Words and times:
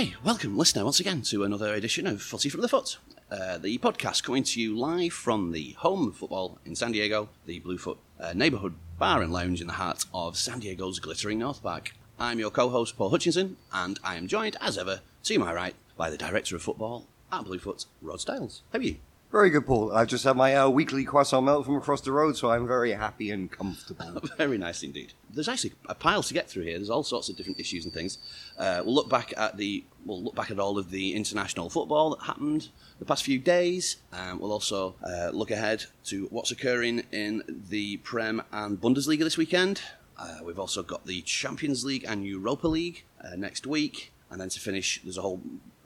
Okay, 0.00 0.14
welcome, 0.24 0.56
listener, 0.56 0.82
once 0.82 0.98
again 0.98 1.20
to 1.20 1.44
another 1.44 1.74
edition 1.74 2.06
of 2.06 2.22
Footy 2.22 2.48
from 2.48 2.62
the 2.62 2.68
Foot, 2.68 2.96
uh, 3.30 3.58
the 3.58 3.76
podcast 3.76 4.22
coming 4.22 4.42
to 4.44 4.58
you 4.58 4.74
live 4.74 5.12
from 5.12 5.52
the 5.52 5.72
home 5.72 6.08
of 6.08 6.16
football 6.16 6.58
in 6.64 6.74
San 6.74 6.92
Diego, 6.92 7.28
the 7.44 7.58
Bluefoot 7.60 7.98
uh, 8.18 8.32
neighborhood 8.32 8.72
bar 8.98 9.20
and 9.20 9.30
lounge 9.30 9.60
in 9.60 9.66
the 9.66 9.74
heart 9.74 10.06
of 10.14 10.38
San 10.38 10.60
Diego's 10.60 11.00
glittering 11.00 11.38
North 11.38 11.62
Park. 11.62 11.92
I'm 12.18 12.38
your 12.38 12.50
co-host 12.50 12.96
Paul 12.96 13.10
Hutchinson, 13.10 13.58
and 13.74 14.00
I 14.02 14.14
am 14.16 14.26
joined, 14.26 14.56
as 14.58 14.78
ever, 14.78 15.02
to 15.24 15.38
my 15.38 15.52
right 15.52 15.74
by 15.98 16.08
the 16.08 16.16
director 16.16 16.56
of 16.56 16.62
football 16.62 17.04
at 17.30 17.44
Bluefoot, 17.44 17.84
Rod 18.00 18.22
Styles. 18.22 18.62
How 18.72 18.78
are 18.78 18.82
you? 18.82 18.96
Very 19.30 19.50
good, 19.50 19.64
Paul. 19.64 19.92
I've 19.92 20.08
just 20.08 20.24
had 20.24 20.36
my 20.36 20.56
uh, 20.56 20.68
weekly 20.68 21.04
croissant 21.04 21.46
melt 21.46 21.64
from 21.64 21.76
across 21.76 22.00
the 22.00 22.10
road, 22.10 22.36
so 22.36 22.50
I'm 22.50 22.66
very 22.66 22.90
happy 22.90 23.30
and 23.30 23.48
comfortable. 23.48 24.20
Very 24.36 24.58
nice 24.58 24.82
indeed. 24.82 25.12
There's 25.32 25.48
actually 25.48 25.74
a 25.88 25.94
pile 25.94 26.24
to 26.24 26.34
get 26.34 26.50
through 26.50 26.64
here. 26.64 26.76
There's 26.78 26.90
all 26.90 27.04
sorts 27.04 27.28
of 27.28 27.36
different 27.36 27.60
issues 27.60 27.84
and 27.84 27.94
things. 27.94 28.18
Uh, 28.58 28.82
we'll 28.84 28.94
look 28.94 29.08
back 29.08 29.32
at 29.36 29.56
the 29.56 29.84
we'll 30.04 30.20
look 30.20 30.34
back 30.34 30.50
at 30.50 30.58
all 30.58 30.78
of 30.78 30.90
the 30.90 31.14
international 31.14 31.70
football 31.70 32.10
that 32.10 32.24
happened 32.24 32.70
the 32.98 33.04
past 33.04 33.22
few 33.22 33.38
days. 33.38 33.98
Um, 34.12 34.40
we'll 34.40 34.50
also 34.50 34.96
uh, 35.04 35.30
look 35.32 35.52
ahead 35.52 35.84
to 36.06 36.26
what's 36.32 36.50
occurring 36.50 37.04
in 37.12 37.44
the 37.46 37.98
Prem 37.98 38.42
and 38.50 38.80
Bundesliga 38.80 39.20
this 39.20 39.36
weekend. 39.36 39.80
Uh, 40.18 40.38
we've 40.42 40.58
also 40.58 40.82
got 40.82 41.06
the 41.06 41.22
Champions 41.22 41.84
League 41.84 42.04
and 42.06 42.26
Europa 42.26 42.66
League 42.66 43.04
uh, 43.24 43.36
next 43.36 43.64
week. 43.64 44.12
And 44.28 44.40
then 44.40 44.48
to 44.48 44.60
finish, 44.60 45.00
there's 45.02 45.18
a 45.18 45.22
whole 45.22 45.40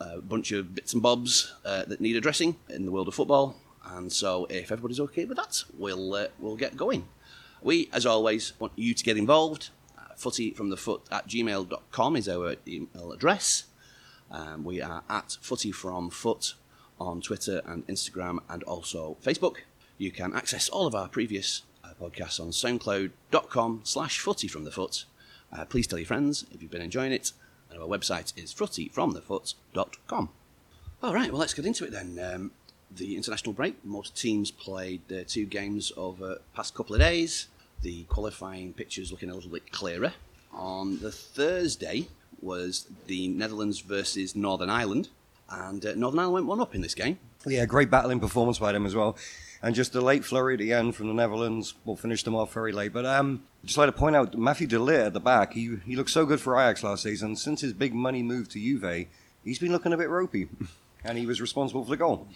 uh, 0.05 0.19
bunch 0.19 0.53
of 0.53 0.75
bits 0.75 0.93
and 0.93 1.03
bobs 1.03 1.53
uh, 1.65 1.85
that 1.87 2.01
need 2.01 2.17
addressing 2.17 2.57
in 2.69 2.85
the 2.85 2.93
world 2.93 3.09
of 3.09 3.15
football. 3.15 3.57
And 3.87 4.13
so, 4.13 4.47
if 4.47 4.73
everybody's 4.73 5.01
okay 5.01 5.25
with 5.25 5.37
that, 5.37 5.65
we'll 5.77 6.15
uh, 6.15 6.27
we'll 6.39 6.57
get 6.57 6.77
going. 6.77 7.07
We, 7.63 7.89
as 7.93 8.05
always, 8.07 8.53
want 8.59 8.73
you 8.77 8.95
to 8.95 9.05
get 9.05 9.17
involved. 9.17 9.71
Uh, 9.99 10.15
footyfromthefoot 10.17 11.01
at 11.11 11.29
gmail.com 11.29 12.17
is 12.17 12.29
our 12.29 12.57
email 12.67 13.13
address. 13.13 13.65
Um, 14.31 14.65
we 14.65 14.81
are 14.81 15.03
at 15.09 15.29
footyfromfoot 15.43 16.55
on 17.01 17.21
Twitter 17.21 17.63
and 17.67 17.87
Instagram 17.87 18.39
and 18.49 18.63
also 18.65 19.17
Facebook. 19.23 19.57
You 19.99 20.11
can 20.11 20.35
access 20.35 20.69
all 20.69 20.87
of 20.87 20.95
our 20.95 21.09
previous 21.09 21.63
uh, 21.85 21.91
podcasts 22.01 22.41
on 22.41 22.49
soundcloud.com 22.49 23.81
slash 23.85 24.23
footyfromthefoot. 24.23 25.05
Uh, 25.53 25.65
please 25.65 25.87
tell 25.87 25.99
your 25.99 26.07
friends 26.07 26.47
if 26.53 26.61
you've 26.61 26.71
been 26.71 26.83
enjoying 26.83 27.13
it. 27.13 27.33
And 27.75 27.83
our 27.83 27.89
website 27.89 28.33
is 28.41 28.55
footyfromthefoot.com. 28.55 30.29
All 31.03 31.13
right, 31.15 31.31
well, 31.31 31.41
let's 31.41 31.55
get 31.55 31.67
into 31.67 31.85
it 31.85 31.91
then. 31.91 32.19
Um, 32.23 32.53
the 32.91 33.17
international 33.17 33.53
break, 33.53 33.85
most 33.85 34.17
teams 34.17 34.53
played 34.53 35.03
their 35.09 35.25
two 35.25 35.45
games 35.45 35.93
over 35.97 36.27
the 36.27 36.41
past 36.55 36.75
couple 36.75 36.95
of 36.95 37.01
days. 37.01 37.49
The 37.83 38.05
qualifying 38.05 38.73
pictures 38.73 39.11
looking 39.11 39.29
a 39.29 39.35
little 39.35 39.51
bit 39.51 39.73
clearer. 39.73 40.13
On 40.53 41.01
the 41.01 41.11
Thursday 41.11 42.07
was 42.41 42.87
the 43.07 43.27
Netherlands 43.29 43.81
versus 43.81 44.37
Northern 44.37 44.71
Ireland, 44.71 45.09
and 45.51 45.85
uh, 45.85 45.95
Northern 45.97 46.21
Ireland 46.21 46.35
went 46.35 46.47
one 46.47 46.61
up 46.61 46.75
in 46.75 46.81
this 46.81 46.95
game. 46.95 47.19
yeah, 47.45 47.67
great 47.67 47.91
battling 47.91 48.21
performance 48.21 48.59
by 48.61 48.71
them 48.73 48.87
as 48.87 48.95
well. 48.95 49.17
And 49.63 49.75
just 49.75 49.95
a 49.95 50.01
late 50.01 50.25
flurry 50.25 50.55
at 50.55 50.61
the 50.61 50.73
end 50.73 50.95
from 50.95 51.09
the 51.09 51.15
Netherlands 51.15 51.75
will 51.85 51.97
finish 51.97 52.23
them 52.23 52.35
off 52.35 52.53
very 52.53 52.73
late. 52.73 52.93
But 52.93 53.07
um, 53.07 53.45
just 53.65 53.79
like 53.79 53.89
to 53.89 53.93
point 53.93 54.15
out, 54.15 54.37
Matthew 54.37 54.67
De 54.67 54.77
Ligt 54.77 55.07
at 55.07 55.13
the 55.15 55.21
back, 55.21 55.55
he, 55.55 55.77
he 55.87 55.97
looked 55.97 56.11
so 56.11 56.27
good 56.27 56.41
for 56.41 56.57
Ajax 56.57 56.83
last 56.83 57.03
season. 57.03 57.35
Since 57.37 57.63
his 57.63 57.73
big 57.73 57.95
money 57.95 58.23
move 58.23 58.49
to 58.51 58.61
Juve, 58.61 59.07
he's 59.43 59.59
been 59.59 59.73
looking 59.73 59.93
a 59.93 59.97
bit 59.97 60.11
ropey. 60.11 60.49
and 61.05 61.19
he 61.19 61.27
was 61.27 61.41
responsible 61.41 61.85
for 61.85 61.91
the 61.91 61.97
goal. 61.97 62.27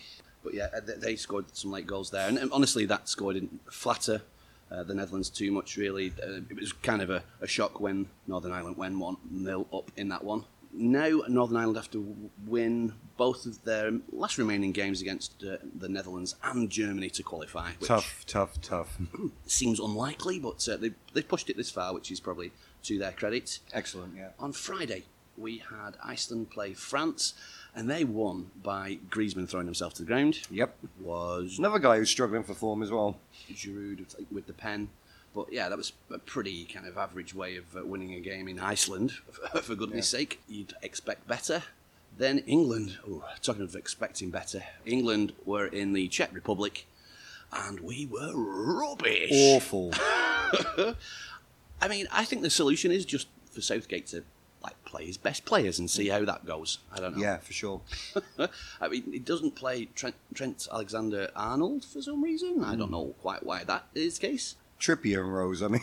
But 0.45 0.55
yeah, 0.55 0.69
they- 0.81 1.17
scored 1.17 1.57
some 1.57 1.73
late 1.73 1.87
goals 1.87 2.11
there, 2.11 2.29
and, 2.29 2.39
honestly, 2.53 2.87
that 2.87 3.09
score 3.09 3.33
didn't 3.33 3.61
flatter 3.73 4.23
uh, 4.71 4.83
the 4.85 4.95
Netherlands 4.95 5.31
too 5.31 5.51
much. 5.51 5.77
Really, 5.77 6.13
uh, 6.23 6.41
it 6.49 6.61
was 6.61 6.73
kind 6.73 7.03
of 7.03 7.11
a, 7.11 7.23
a 7.41 7.47
shock 7.47 7.81
when 7.81 8.07
Northern 8.27 8.53
Ireland 8.53 8.77
went 8.77 8.99
one 8.99 9.17
0 9.43 9.67
up 9.73 9.91
in 9.97 10.09
that 10.11 10.23
one. 10.23 10.45
Now 10.73 11.23
Northern 11.29 11.57
Ireland 11.57 11.77
have 11.77 11.91
to 11.93 12.31
win 12.47 12.95
both 13.17 13.47
of 13.47 13.65
their 13.65 13.91
last 14.13 14.39
remaining 14.39 14.73
games 14.73 15.01
against 15.03 15.43
uh, 15.43 15.57
the 15.75 15.89
Netherlands 15.89 16.37
and 16.43 16.71
Germany 16.71 17.11
to 17.11 17.23
qualify. 17.23 17.73
Which 17.79 17.89
Tough, 17.89 18.25
tough, 18.27 18.61
tough. 18.61 18.99
seems 19.47 19.81
unlikely, 19.81 20.39
but 20.39 20.67
uh, 20.69 20.77
they 20.77 20.93
they 21.15 21.23
pushed 21.23 21.51
it 21.51 21.57
this 21.57 21.71
far, 21.71 21.93
which 21.95 22.11
is 22.11 22.21
probably 22.21 22.53
to 22.85 22.99
their 22.99 23.13
credit. 23.13 23.59
Excellent, 23.73 24.15
yeah. 24.17 24.31
On 24.39 24.53
Friday, 24.53 25.05
we 25.37 25.63
had 25.71 25.97
Iceland 26.05 26.51
play 26.51 26.75
France, 26.75 27.35
and 27.75 27.91
they 27.91 28.05
won 28.05 28.51
by 28.63 28.99
Griezmann 29.11 29.49
throwing 29.49 29.67
himself 29.67 29.95
to 29.95 30.03
the 30.03 30.07
ground. 30.07 30.41
Yep. 30.51 30.77
Was 31.01 31.59
Another 31.59 31.79
guy 31.79 31.99
who's 31.99 32.11
struggling 32.11 32.43
for 32.43 32.55
form 32.55 32.83
as 32.83 32.91
well. 32.91 33.19
Giroud 33.53 34.05
with 34.31 34.47
the 34.47 34.53
pen. 34.53 34.91
But 35.35 35.53
yeah, 35.53 35.69
that 35.69 35.79
was 35.79 35.93
a 36.11 36.19
pretty 36.19 36.65
kind 36.65 36.87
of 36.87 36.97
average 36.99 37.35
way 37.35 37.57
of 37.57 37.77
uh, 37.77 37.85
winning 37.85 38.15
a 38.15 38.21
game 38.21 38.49
in 38.49 38.59
Iceland, 38.59 39.13
for 39.63 39.75
goodness 39.75 40.09
sake. 40.09 40.41
You'd 40.49 40.75
expect 40.83 41.29
better. 41.29 41.63
Then 42.17 42.39
England, 42.41 42.99
oh, 43.09 43.25
talking 43.43 43.63
of 43.63 43.77
expecting 43.77 44.31
better, 44.31 44.63
England 44.85 45.33
were 45.45 45.67
in 45.67 45.93
the 45.93 46.09
Czech 46.09 46.31
Republic, 46.35 46.87
and 47.53 47.79
we 47.81 48.07
were 48.07 48.33
rubbish. 48.35 49.31
Awful. 49.33 49.93
I 51.81 51.89
mean, 51.89 52.09
I 52.11 52.25
think 52.25 52.43
the 52.43 52.51
solution 52.51 52.91
is 52.91 53.05
just 53.05 53.29
for 53.53 53.61
Southgate 53.61 54.07
to 54.09 54.25
like 54.63 54.83
play 54.85 55.07
his 55.07 55.17
best 55.17 55.45
players 55.45 55.79
and 55.79 55.89
see 55.89 56.09
how 56.09 56.25
that 56.25 56.45
goes. 56.45 56.79
I 56.93 56.99
don't 56.99 57.17
know. 57.17 57.23
yeah, 57.23 57.37
for 57.37 57.53
sure. 57.53 57.81
I 58.81 58.89
mean, 58.89 59.05
he 59.13 59.21
doesn't 59.21 59.55
play 59.55 59.85
Trent, 59.95 60.17
Trent 60.35 60.67
Alexander 60.73 61.31
Arnold 61.37 61.85
for 61.85 62.03
some 62.03 62.23
reason. 62.25 62.65
I 62.65 62.73
Hmm. 62.73 62.79
don't 62.81 62.91
know 62.91 63.15
quite 63.21 63.45
why 63.45 63.63
that 63.65 63.85
is 63.95 64.19
the 64.19 64.27
case. 64.27 64.57
Trippier 64.81 65.21
and 65.21 65.35
Rose, 65.35 65.63
I 65.63 65.69
mean. 65.69 65.83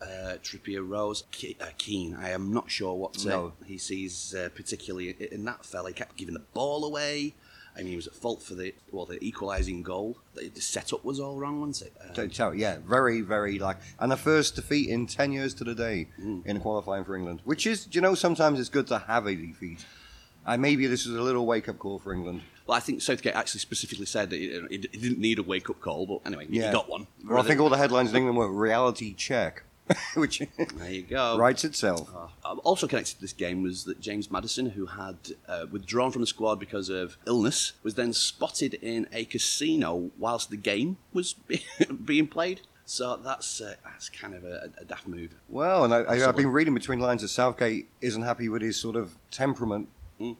uh, 0.00 0.36
Trippier 0.42 0.86
Rose 0.88 1.24
Ke- 1.32 1.60
uh, 1.60 1.66
Keane. 1.78 2.14
I 2.18 2.30
am 2.30 2.52
not 2.52 2.70
sure 2.70 2.94
what 2.94 3.24
uh, 3.26 3.28
No. 3.28 3.52
he 3.66 3.78
sees 3.78 4.34
uh, 4.34 4.48
particularly 4.54 5.10
in 5.32 5.44
that 5.44 5.64
fella. 5.64 5.88
He 5.90 5.94
kept 5.94 6.16
giving 6.16 6.34
the 6.34 6.40
ball 6.54 6.84
away. 6.84 7.34
I 7.74 7.80
mean, 7.80 7.88
he 7.88 7.96
was 7.96 8.06
at 8.06 8.14
fault 8.14 8.42
for 8.42 8.54
the 8.54 8.74
well, 8.90 9.04
the 9.04 9.22
equalising 9.22 9.82
goal. 9.82 10.16
The, 10.34 10.48
the 10.48 10.62
setup 10.62 11.04
was 11.04 11.20
all 11.20 11.36
wrong, 11.36 11.60
wasn't 11.60 11.90
it? 11.90 11.96
Um, 12.08 12.14
Don't 12.14 12.34
tell. 12.34 12.54
Yeah, 12.54 12.78
very, 12.88 13.20
very 13.20 13.58
like, 13.58 13.76
and 14.00 14.10
the 14.10 14.16
first 14.16 14.56
defeat 14.56 14.88
in 14.88 15.06
ten 15.06 15.30
years 15.30 15.52
to 15.54 15.64
the 15.64 15.74
day 15.74 16.08
in 16.46 16.58
qualifying 16.60 17.04
for 17.04 17.14
England, 17.14 17.42
which 17.44 17.66
is, 17.66 17.84
do 17.84 17.96
you 17.98 18.00
know, 18.00 18.14
sometimes 18.14 18.58
it's 18.58 18.70
good 18.70 18.86
to 18.86 18.98
have 19.00 19.26
a 19.26 19.34
defeat. 19.34 19.84
And 20.46 20.62
maybe 20.62 20.86
this 20.86 21.04
is 21.04 21.14
a 21.14 21.20
little 21.20 21.44
wake 21.44 21.68
up 21.68 21.78
call 21.78 21.98
for 21.98 22.14
England. 22.14 22.40
Well, 22.66 22.76
I 22.76 22.80
think 22.80 23.00
Southgate 23.02 23.34
actually 23.34 23.60
specifically 23.60 24.06
said 24.06 24.30
that 24.30 24.36
he, 24.40 24.60
he 24.70 24.78
didn't 24.78 25.18
need 25.18 25.38
a 25.38 25.42
wake 25.42 25.70
up 25.70 25.80
call, 25.80 26.06
but 26.06 26.20
anyway, 26.26 26.46
he 26.50 26.58
got 26.60 26.88
one. 26.88 27.06
Well, 27.24 27.38
I 27.38 27.42
think 27.42 27.60
all 27.60 27.68
the 27.68 27.76
headlines 27.76 28.10
in 28.10 28.16
England 28.16 28.36
were 28.38 28.48
reality 28.50 29.14
check, 29.14 29.62
which 30.14 30.42
There 30.74 30.90
you 30.90 31.02
go. 31.02 31.38
writes 31.38 31.64
itself. 31.64 32.10
Uh, 32.44 32.54
also 32.64 32.88
connected 32.88 33.14
to 33.16 33.20
this 33.20 33.32
game 33.32 33.62
was 33.62 33.84
that 33.84 34.00
James 34.00 34.30
Maddison, 34.32 34.70
who 34.70 34.86
had 34.86 35.16
uh, 35.48 35.66
withdrawn 35.70 36.10
from 36.10 36.22
the 36.22 36.26
squad 36.26 36.58
because 36.58 36.88
of 36.88 37.16
illness, 37.26 37.72
was 37.84 37.94
then 37.94 38.12
spotted 38.12 38.74
in 38.74 39.06
a 39.12 39.24
casino 39.26 40.10
whilst 40.18 40.50
the 40.50 40.56
game 40.56 40.96
was 41.12 41.32
be- 41.48 41.64
being 42.04 42.26
played. 42.26 42.62
So 42.88 43.16
that's 43.16 43.60
uh, 43.60 43.74
that's 43.84 44.08
kind 44.08 44.32
of 44.34 44.44
a, 44.44 44.70
a 44.80 44.84
daft 44.84 45.08
move. 45.08 45.34
Well, 45.48 45.84
and 45.84 45.92
I, 45.92 46.02
I, 46.02 46.28
I've 46.28 46.36
been 46.36 46.52
reading 46.52 46.72
between 46.74 47.00
lines 47.00 47.22
that 47.22 47.28
Southgate 47.28 47.88
isn't 48.00 48.22
happy 48.22 48.48
with 48.48 48.62
his 48.62 48.76
sort 48.76 48.94
of 48.94 49.16
temperament 49.32 49.88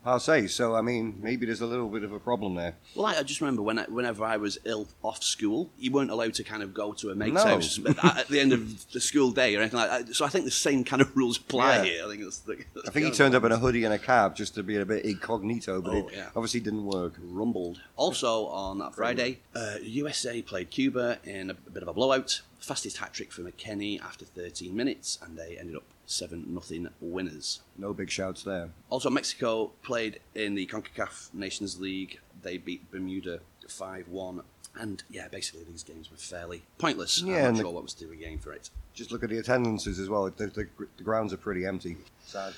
per 0.03 0.19
se. 0.19 0.47
So, 0.49 0.75
I 0.75 0.81
mean, 0.83 1.19
maybe 1.23 1.47
there's 1.47 1.61
a 1.61 1.67
little 1.67 1.89
bit 1.89 2.03
of 2.03 2.13
a 2.13 2.19
problem 2.19 2.55
there. 2.55 2.75
Well, 2.95 3.07
I, 3.07 3.17
I 3.19 3.23
just 3.23 3.41
remember 3.41 3.63
when 3.63 3.79
I, 3.79 3.85
whenever 3.85 4.25
I 4.25 4.37
was 4.37 4.59
ill 4.65 4.89
off 5.03 5.23
school, 5.23 5.71
you 5.79 5.91
weren't 5.91 6.11
allowed 6.11 6.35
to 6.35 6.45
kind 6.45 6.63
of 6.63 6.73
go 6.73 6.93
to 6.95 7.11
a 7.11 7.15
mate's 7.15 7.35
No. 7.35 7.45
house 7.45 7.79
at, 7.87 8.19
at 8.19 8.29
the 8.29 8.41
end 8.41 8.53
of 8.53 8.91
the 8.93 9.01
school 9.01 9.31
day 9.33 9.55
or 9.55 9.61
anything 9.61 9.79
like 9.79 9.91
that. 10.07 10.15
So 10.15 10.25
I 10.25 10.29
think 10.29 10.45
the 10.45 10.51
same 10.51 10.85
kind 10.85 11.03
of 11.03 11.15
rules 11.17 11.37
apply 11.39 11.77
Yeah. 11.77 11.85
here. 11.85 12.05
I 12.05 12.09
think 12.09 12.23
that's 12.23 12.39
the, 12.39 12.57
that's 12.75 12.89
I 12.89 12.93
think 12.93 13.07
he 13.07 13.13
turned 13.13 13.35
up 13.35 13.45
in 13.45 13.53
a 13.53 13.59
hoodie 13.59 13.85
and 13.85 13.93
a 13.95 13.99
cab 13.99 14.35
just 14.37 14.55
to 14.55 14.63
be 14.63 14.77
a 14.77 14.87
bit 14.87 15.05
incognito, 15.05 15.81
but 15.83 15.93
Oh, 15.93 15.97
it 16.09 16.15
yeah. 16.15 16.27
obviously 16.35 16.61
didn't 16.61 16.87
work. 16.87 17.15
rumbled. 17.23 17.81
Also 17.97 18.47
on 18.47 18.79
that 18.79 18.95
Friday, 18.95 19.41
uh, 19.55 19.77
USA 19.83 20.41
played 20.43 20.71
Cuba 20.71 21.19
in 21.25 21.51
a, 21.51 21.55
bit 21.55 21.83
of 21.83 21.89
a 21.89 21.93
blowout. 21.93 22.41
Fastest 22.59 22.97
hat 22.97 23.13
trick 23.13 23.31
for 23.33 23.43
McKennie 23.43 24.01
after 24.03 24.25
13 24.25 24.75
minutes, 24.75 25.19
and 25.23 25.37
they 25.39 25.57
ended 25.59 25.77
up 25.77 25.85
7 26.07 26.45
nothing 26.49 26.89
winners. 27.01 27.61
No 27.77 27.93
big 27.93 28.11
shouts 28.11 28.43
there. 28.43 28.71
Also, 28.91 29.11
Mexico 29.11 29.73
played 29.83 30.21
in 30.35 30.55
the 30.55 30.67
CONCACAF 30.67 31.35
Nations 31.35 31.81
League. 31.81 32.21
They 32.43 32.57
beat 32.59 32.91
Bermuda 32.91 33.41
5 33.69 34.09
1. 34.09 34.43
And 34.79 35.03
yeah, 35.11 35.29
basically, 35.29 35.65
these 35.65 35.83
games 35.83 36.11
were 36.11 36.17
fairly 36.17 36.63
pointless. 36.79 37.23
Yeah, 37.23 37.37
I'm 37.37 37.41
not 37.43 37.49
and 37.49 37.57
the- 37.59 37.71
what 37.71 37.83
was 37.83 37.95
the 37.95 38.07
game 38.15 38.39
for 38.39 38.53
it. 38.53 38.71
Just 38.95 39.11
look 39.13 39.23
at 39.25 39.31
the 39.31 39.39
attendances 39.39 39.99
as 39.99 40.09
well. 40.09 40.31
The, 40.31 40.47
the, 40.47 40.69
the 40.97 41.03
grounds 41.03 41.33
are 41.33 41.37
pretty 41.39 41.67
empty. 41.67 41.97
Sad. 42.25 42.55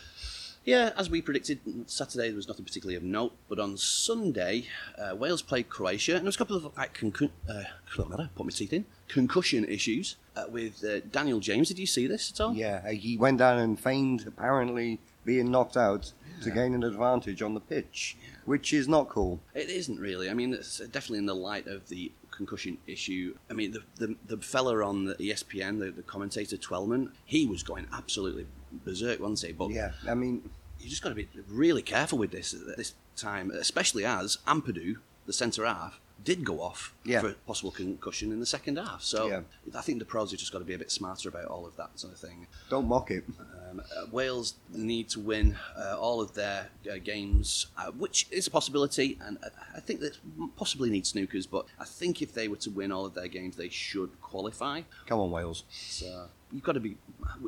Yeah, 0.64 0.92
as 0.98 1.08
we 1.08 1.22
predicted, 1.22 1.60
Saturday 1.86 2.28
there 2.28 2.36
was 2.36 2.46
nothing 2.46 2.64
particularly 2.64 2.96
of 2.96 3.02
note, 3.02 3.32
but 3.48 3.58
on 3.58 3.78
Sunday, 3.78 4.66
uh, 4.98 5.16
Wales 5.16 5.40
played 5.40 5.70
Croatia, 5.70 6.12
and 6.12 6.20
there 6.20 6.26
was 6.26 6.34
a 6.34 6.38
couple 6.38 6.56
of 6.56 6.76
like 6.76 6.92
concun- 6.94 7.30
uh, 7.48 7.62
put 7.96 8.44
my 8.44 8.50
teeth 8.50 8.72
in 8.74 8.84
concussion 9.08 9.64
issues 9.64 10.16
with 10.48 10.84
uh, 10.84 11.00
Daniel 11.10 11.40
James. 11.40 11.68
Did 11.68 11.78
you 11.78 11.86
see 11.86 12.06
this 12.06 12.30
at 12.32 12.40
all? 12.40 12.54
Yeah, 12.54 12.82
uh, 12.84 12.90
he 12.90 13.16
went 13.16 13.38
down 13.38 13.58
and 13.58 13.78
feigned 13.78 14.26
apparently 14.26 15.00
being 15.24 15.50
knocked 15.50 15.76
out 15.76 16.12
to 16.42 16.50
gain 16.50 16.72
an 16.74 16.84
advantage 16.84 17.42
on 17.42 17.54
the 17.54 17.60
pitch, 17.60 18.16
which 18.44 18.72
is 18.72 18.88
not 18.88 19.08
cool. 19.08 19.40
It 19.54 19.68
isn't 19.68 19.98
really. 19.98 20.30
I 20.30 20.34
mean, 20.34 20.54
it's 20.54 20.78
definitely 20.78 21.18
in 21.18 21.26
the 21.26 21.34
light 21.34 21.66
of 21.66 21.88
the 21.88 22.12
concussion 22.30 22.78
issue. 22.86 23.36
I 23.50 23.54
mean, 23.54 23.72
the 23.72 23.82
the, 23.96 24.16
the 24.26 24.36
fella 24.38 24.84
on 24.86 25.04
the 25.04 25.14
ESPN, 25.16 25.80
the, 25.80 25.90
the 25.90 26.02
commentator 26.02 26.56
Twellman, 26.56 27.10
he 27.24 27.44
was 27.44 27.62
going 27.62 27.86
absolutely 27.92 28.46
berserk, 28.84 29.20
wasn't 29.20 29.40
he? 29.48 29.52
But 29.52 29.70
Yeah, 29.70 29.92
I 30.08 30.14
mean, 30.14 30.48
you 30.80 30.88
just 30.88 31.02
got 31.02 31.10
to 31.10 31.14
be 31.14 31.28
really 31.48 31.82
careful 31.82 32.18
with 32.18 32.30
this 32.30 32.54
at 32.54 32.76
this 32.76 32.94
time, 33.16 33.50
especially 33.50 34.04
as 34.04 34.38
Ampadu, 34.46 34.96
the 35.26 35.32
centre 35.32 35.66
half, 35.66 36.00
did 36.28 36.44
go 36.44 36.60
off 36.60 36.92
Yeah. 37.04 37.22
for 37.22 37.32
possible 37.46 37.70
concussion 37.70 38.32
in 38.32 38.38
the 38.38 38.44
second 38.56 38.76
half. 38.76 39.02
So 39.02 39.28
Yeah. 39.28 39.42
I 39.74 39.80
think 39.80 39.98
the 39.98 40.04
pros 40.04 40.30
have 40.30 40.38
just 40.40 40.52
got 40.52 40.58
to 40.58 40.64
be 40.66 40.74
a 40.74 40.78
bit 40.78 40.90
smarter 40.90 41.26
about 41.30 41.46
all 41.46 41.64
of 41.66 41.74
that 41.76 41.98
sort 41.98 42.12
of 42.12 42.18
thing. 42.20 42.46
Don't 42.68 42.86
mock 42.86 43.10
it. 43.10 43.24
Uh, 43.40 43.44
Um, 43.70 43.80
uh, 43.80 44.06
Wales 44.10 44.54
need 44.72 45.08
to 45.10 45.20
win 45.20 45.56
uh, 45.76 45.98
all 45.98 46.20
of 46.20 46.34
their 46.34 46.68
uh, 46.90 46.98
games, 47.02 47.66
uh, 47.76 47.90
which 47.92 48.26
is 48.30 48.46
a 48.46 48.50
possibility, 48.50 49.18
and 49.20 49.38
uh, 49.42 49.48
I 49.74 49.80
think 49.80 50.00
they 50.00 50.10
possibly 50.56 50.90
need 50.90 51.04
snookers. 51.04 51.46
But 51.50 51.66
I 51.78 51.84
think 51.84 52.22
if 52.22 52.34
they 52.34 52.48
were 52.48 52.56
to 52.56 52.70
win 52.70 52.92
all 52.92 53.06
of 53.06 53.14
their 53.14 53.28
games, 53.28 53.56
they 53.56 53.68
should 53.68 54.20
qualify. 54.22 54.82
Come 55.06 55.20
on, 55.20 55.30
Wales. 55.30 55.64
So 55.70 56.26
you've 56.52 56.62
got 56.62 56.72
to 56.72 56.80
be, 56.80 56.96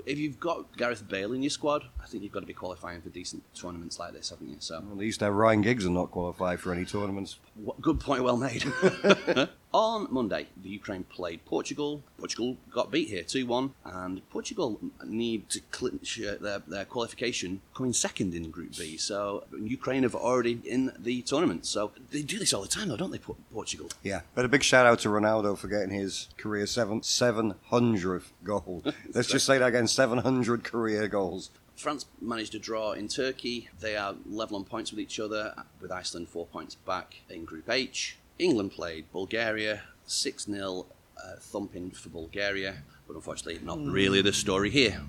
if 0.06 0.18
you've 0.18 0.40
got 0.40 0.76
Gareth 0.76 1.08
Bale 1.08 1.32
in 1.32 1.42
your 1.42 1.50
squad, 1.50 1.84
I 2.02 2.06
think 2.06 2.22
you've 2.22 2.32
got 2.32 2.40
to 2.40 2.46
be 2.46 2.54
qualifying 2.54 3.00
for 3.00 3.08
decent 3.08 3.42
tournaments 3.54 3.98
like 3.98 4.12
this, 4.12 4.30
haven't 4.30 4.48
you? 4.48 4.56
So 4.58 4.82
Well, 4.86 4.98
to 4.98 5.24
have 5.24 5.34
Ryan 5.34 5.62
Giggs 5.62 5.84
and 5.84 5.94
not 5.94 6.10
qualify 6.10 6.56
for 6.56 6.72
any 6.72 6.84
tournaments. 6.84 7.38
what, 7.54 7.80
good 7.80 8.00
point, 8.00 8.22
well 8.22 8.36
made. 8.36 8.64
On 9.72 10.08
Monday, 10.10 10.48
the 10.60 10.68
Ukraine 10.68 11.04
played 11.04 11.44
Portugal. 11.44 12.02
Portugal 12.18 12.56
got 12.72 12.90
beat 12.90 13.08
here 13.08 13.22
2 13.22 13.46
1, 13.46 13.72
and 13.84 14.28
Portugal 14.28 14.80
need 15.04 15.48
to 15.50 15.60
clinch 15.70 16.20
uh, 16.20 16.34
their, 16.40 16.58
their 16.66 16.84
qualification 16.84 17.60
coming 17.72 17.92
second 17.92 18.34
in 18.34 18.50
Group 18.50 18.76
B. 18.76 18.96
So 18.96 19.44
Ukraine 19.56 20.02
have 20.02 20.16
already 20.16 20.60
in 20.64 20.90
the 20.98 21.22
tournament. 21.22 21.66
So 21.66 21.92
they 22.10 22.22
do 22.22 22.40
this 22.40 22.52
all 22.52 22.62
the 22.62 22.68
time, 22.68 22.88
though, 22.88 22.96
don't 22.96 23.12
they, 23.12 23.20
Portugal? 23.52 23.88
Yeah, 24.02 24.22
but 24.34 24.44
a 24.44 24.48
big 24.48 24.64
shout 24.64 24.86
out 24.86 24.98
to 25.00 25.08
Ronaldo 25.08 25.56
for 25.56 25.68
getting 25.68 25.90
his 25.90 26.26
career 26.36 26.66
seven 26.66 27.04
seven 27.04 27.54
hundredth 27.66 28.32
goal. 28.42 28.82
Let's 29.14 29.28
just 29.28 29.46
say 29.46 29.58
that 29.58 29.68
again: 29.68 29.86
seven 29.86 30.18
hundred 30.18 30.64
career 30.64 31.06
goals. 31.06 31.50
France 31.76 32.06
managed 32.20 32.54
a 32.54 32.58
draw 32.58 32.92
in 32.92 33.06
Turkey. 33.08 33.70
They 33.80 33.96
are 33.96 34.14
level 34.26 34.56
on 34.56 34.64
points 34.64 34.90
with 34.90 35.00
each 35.00 35.18
other, 35.20 35.54
with 35.80 35.92
Iceland 35.92 36.28
four 36.28 36.46
points 36.46 36.74
back 36.74 37.22
in 37.30 37.44
Group 37.44 37.70
H. 37.70 38.18
England 38.40 38.72
played 38.72 39.04
Bulgaria 39.12 39.82
6 40.06 40.44
0 40.44 40.86
uh, 41.16 41.36
thumping 41.38 41.90
for 41.90 42.08
Bulgaria, 42.08 42.82
but 43.06 43.14
unfortunately, 43.14 43.60
not 43.64 43.78
really 43.78 44.22
the 44.22 44.32
story 44.32 44.70
here. 44.70 45.02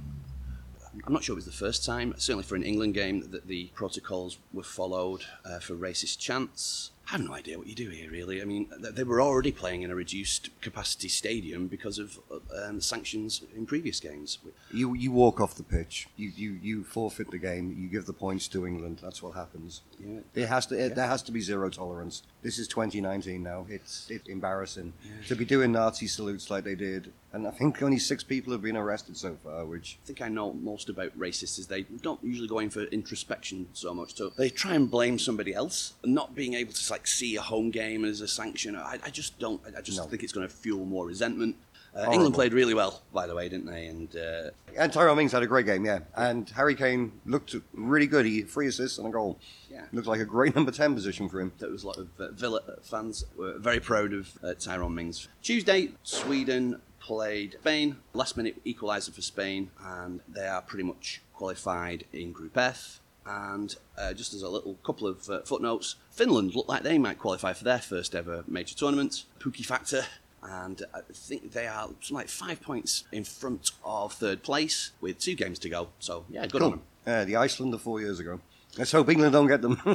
I'm 1.05 1.13
not 1.13 1.23
sure 1.23 1.33
it 1.33 1.35
was 1.35 1.45
the 1.45 1.51
first 1.51 1.85
time, 1.85 2.13
certainly 2.17 2.43
for 2.43 2.55
an 2.55 2.63
England 2.63 2.93
game, 2.93 3.31
that 3.31 3.47
the 3.47 3.71
protocols 3.73 4.37
were 4.51 4.63
followed 4.63 5.23
uh, 5.45 5.59
for 5.59 5.73
racist 5.73 6.19
chants. 6.19 6.91
I 7.11 7.17
have 7.17 7.25
no 7.27 7.33
idea 7.33 7.57
what 7.57 7.67
you 7.67 7.75
do 7.75 7.89
here, 7.89 8.09
really. 8.09 8.41
I 8.41 8.45
mean, 8.45 8.69
they 8.79 9.03
were 9.03 9.21
already 9.21 9.51
playing 9.51 9.81
in 9.81 9.91
a 9.91 9.95
reduced 9.95 10.49
capacity 10.61 11.09
stadium 11.09 11.67
because 11.67 11.99
of 11.99 12.17
uh, 12.31 12.69
um, 12.69 12.79
sanctions 12.79 13.41
in 13.53 13.65
previous 13.65 13.99
games. 13.99 14.37
You 14.71 14.93
you 14.93 15.11
walk 15.11 15.41
off 15.41 15.55
the 15.55 15.63
pitch. 15.63 16.07
You, 16.15 16.31
you 16.33 16.51
you 16.61 16.83
forfeit 16.85 17.29
the 17.29 17.37
game. 17.37 17.75
You 17.77 17.89
give 17.89 18.05
the 18.05 18.13
points 18.13 18.47
to 18.49 18.65
England. 18.65 18.99
That's 19.01 19.21
what 19.21 19.35
happens. 19.35 19.81
Yeah. 19.99 20.19
It 20.33 20.47
has 20.47 20.65
to. 20.67 20.85
It, 20.85 20.95
There 20.95 21.07
has 21.07 21.21
to 21.23 21.33
be 21.33 21.41
zero 21.41 21.69
tolerance. 21.69 22.23
This 22.43 22.57
is 22.57 22.69
2019 22.69 23.43
now. 23.43 23.65
It's 23.67 24.09
it's 24.09 24.29
embarrassing 24.29 24.93
to 25.27 25.35
be 25.35 25.43
doing 25.43 25.73
Nazi 25.73 26.07
salutes 26.07 26.49
like 26.49 26.63
they 26.63 26.75
did. 26.75 27.11
And 27.33 27.47
I 27.47 27.51
think 27.51 27.81
only 27.81 27.97
six 27.97 28.23
people 28.25 28.51
have 28.51 28.61
been 28.61 28.75
arrested 28.75 29.15
so 29.15 29.35
far. 29.41 29.65
Which 29.65 29.97
I 30.03 30.07
think 30.07 30.21
I 30.21 30.27
know 30.27 30.51
most 30.53 30.89
about 30.89 31.17
racists 31.17 31.57
is 31.59 31.67
they 31.67 31.83
don't 31.83 32.21
usually 32.23 32.47
go 32.47 32.59
in 32.59 32.69
for 32.69 32.83
introspection 32.85 33.67
so 33.73 33.93
much. 33.93 34.15
So 34.15 34.29
they 34.37 34.49
try 34.49 34.73
and 34.73 34.91
blame 34.91 35.17
somebody 35.17 35.53
else, 35.53 35.93
not 36.03 36.35
being 36.35 36.55
able 36.55 36.73
to 36.73 36.91
like 36.91 37.07
see 37.07 37.35
a 37.37 37.41
home 37.41 37.71
game 37.71 38.03
as 38.03 38.19
a 38.21 38.27
sanction. 38.27 38.75
I, 38.75 38.99
I 39.05 39.09
just 39.09 39.39
don't. 39.39 39.61
I 39.77 39.81
just 39.81 39.97
No. 39.97 40.03
think 40.05 40.23
it's 40.23 40.33
going 40.33 40.47
to 40.47 40.53
fuel 40.53 40.85
more 40.85 41.05
resentment. 41.05 41.55
Uh, 41.93 42.09
England 42.13 42.33
played 42.33 42.53
really 42.53 42.73
well, 42.73 43.01
by 43.13 43.27
the 43.27 43.35
way, 43.35 43.49
didn't 43.49 43.65
they? 43.65 43.87
And 43.87 44.15
uh, 44.15 44.51
and 44.77 44.93
Tyrone 44.93 45.17
Mings 45.17 45.33
had 45.33 45.43
a 45.43 45.47
great 45.47 45.65
game. 45.65 45.83
Yeah, 45.85 45.99
and 46.15 46.49
Harry 46.51 46.73
Kane 46.75 47.11
looked 47.25 47.53
really 47.73 48.07
good. 48.07 48.25
He 48.25 48.39
had 48.39 48.49
three 48.49 48.67
assists 48.67 48.97
and 48.97 49.07
a 49.07 49.09
goal. 49.11 49.39
Yeah. 49.69 49.83
looked 49.91 50.07
like 50.07 50.21
a 50.21 50.25
great 50.25 50.55
number 50.55 50.71
ten 50.71 50.93
position 50.95 51.27
for 51.27 51.41
him. 51.41 51.51
there 51.59 51.69
was 51.69 51.83
a 51.83 51.87
lot 51.87 51.97
of 51.97 52.07
uh, 52.19 52.31
Villa 52.31 52.61
fans 52.81 53.25
were 53.37 53.57
very 53.57 53.79
proud 53.81 54.13
of 54.13 54.29
uh, 54.41 54.53
Tyrone 54.53 54.95
Mings. 54.95 55.27
Tuesday, 55.41 55.89
Sweden 56.03 56.81
played 57.11 57.57
Spain. 57.59 57.97
Last 58.13 58.37
minute 58.37 58.63
equaliser 58.65 59.13
for 59.13 59.21
Spain, 59.21 59.69
and 59.85 60.21
they 60.29 60.47
are 60.47 60.61
pretty 60.61 60.85
much 60.85 61.21
qualified 61.33 62.05
in 62.13 62.31
Group 62.31 62.57
F. 62.57 63.01
And 63.25 63.75
uh, 63.97 64.13
just 64.13 64.33
as 64.33 64.41
a 64.41 64.47
little 64.47 64.75
couple 64.75 65.07
of 65.07 65.29
uh, 65.29 65.41
footnotes, 65.41 65.95
Finland 66.09 66.55
look 66.55 66.69
like 66.69 66.83
they 66.83 66.97
might 66.97 67.19
qualify 67.19 67.51
for 67.51 67.65
their 67.65 67.79
first 67.79 68.15
ever 68.15 68.45
major 68.47 68.75
tournament. 68.75 69.25
Pukki 69.39 69.65
factor. 69.65 70.05
And 70.41 70.83
I 70.93 71.01
think 71.13 71.51
they 71.51 71.67
are 71.67 71.89
like 72.09 72.29
five 72.29 72.61
points 72.61 73.03
in 73.11 73.25
front 73.25 73.71
of 73.83 74.13
third 74.13 74.41
place 74.41 74.91
with 75.01 75.19
two 75.19 75.35
games 75.35 75.59
to 75.59 75.69
go. 75.69 75.89
So, 75.99 76.23
yeah, 76.29 76.47
good 76.47 76.61
on 76.61 76.71
them. 76.71 76.81
Uh, 77.05 77.25
the 77.25 77.35
Icelander 77.35 77.77
four 77.77 77.99
years 77.99 78.21
ago. 78.21 78.39
Let's 78.77 78.93
hope 78.93 79.09
England 79.09 79.33
don't 79.33 79.47
get 79.47 79.61
them. 79.61 79.81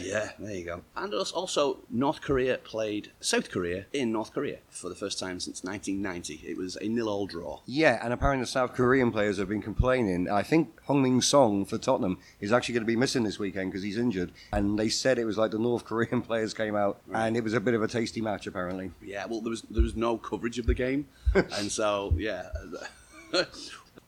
yeah, 0.00 0.30
there 0.38 0.54
you 0.54 0.64
go. 0.64 0.80
And 0.96 1.12
also, 1.12 1.80
North 1.90 2.22
Korea 2.22 2.56
played 2.56 3.12
South 3.20 3.50
Korea 3.50 3.84
in 3.92 4.10
North 4.10 4.32
Korea 4.32 4.58
for 4.70 4.88
the 4.88 4.94
first 4.94 5.18
time 5.18 5.38
since 5.38 5.62
1990. 5.62 6.48
It 6.48 6.56
was 6.56 6.76
a 6.76 6.88
nil-all 6.88 7.26
draw. 7.26 7.60
yeah, 7.66 8.00
and 8.02 8.14
apparently 8.14 8.44
the 8.44 8.48
South 8.50 8.72
Korean 8.72 9.12
players 9.12 9.36
have 9.36 9.50
been 9.50 9.60
complaining. 9.60 10.30
I 10.30 10.42
think 10.42 10.70
Heung-min 10.88 11.20
Son 11.20 11.66
for 11.66 11.76
Tottenham 11.76 12.16
is 12.40 12.52
actually 12.52 12.72
going 12.74 12.84
to 12.84 12.86
be 12.86 12.96
missing 12.96 13.22
this 13.22 13.38
weekend 13.38 13.70
because 13.70 13.82
he's 13.82 13.98
injured. 13.98 14.32
And 14.50 14.78
they 14.78 14.88
said 14.88 15.18
it 15.18 15.26
was 15.26 15.36
like 15.36 15.50
the 15.50 15.58
North 15.58 15.84
Korean 15.84 16.22
players 16.28 16.54
came 16.54 16.74
out, 16.74 17.00
and 17.12 17.36
it 17.36 17.44
was 17.44 17.52
a 17.52 17.60
bit 17.60 17.74
of 17.74 17.82
a 17.82 17.88
tasty 17.88 18.22
match 18.22 18.46
apparently. 18.46 18.92
Yeah, 19.02 19.26
well, 19.26 19.42
there 19.42 19.50
was 19.50 19.60
there 19.70 19.82
was 19.82 19.94
no 19.94 20.16
coverage 20.16 20.58
of 20.58 20.64
the 20.64 20.74
game, 20.74 21.06
and 21.34 21.70
so 21.70 22.14
yeah. 22.16 22.48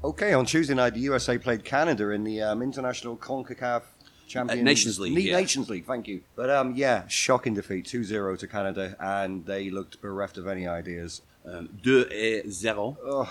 Okay, 0.05 0.33
on 0.33 0.47
Tuesday 0.47 0.75
night, 0.75 0.95
the 0.95 1.01
USA 1.01 1.39
played 1.39 1.65
Canada 1.65 2.11
in 2.11 2.23
the 2.23 2.41
um, 2.41 2.63
international 2.63 3.17
CONCACAF 3.17 3.83
Champions 4.29 4.61
Uh, 4.61 4.65
Nations 4.65 5.01
League, 5.01 5.19
yeah. 5.19 5.37
Nations 5.37 5.69
League, 5.71 5.87
thank 5.87 6.07
you. 6.07 6.21
But 6.37 6.51
um, 6.51 6.75
yeah, 6.77 7.07
shocking 7.09 7.55
defeat, 7.55 7.87
2-0 7.87 8.39
to 8.39 8.47
Canada, 8.47 8.95
and 9.01 9.45
they 9.47 9.71
looked 9.71 10.01
bereft 10.01 10.37
of 10.39 10.47
any 10.47 10.67
ideas. 10.69 11.23
um, 11.45 11.69
2-0. 11.83 12.97
Ugh. 13.07 13.29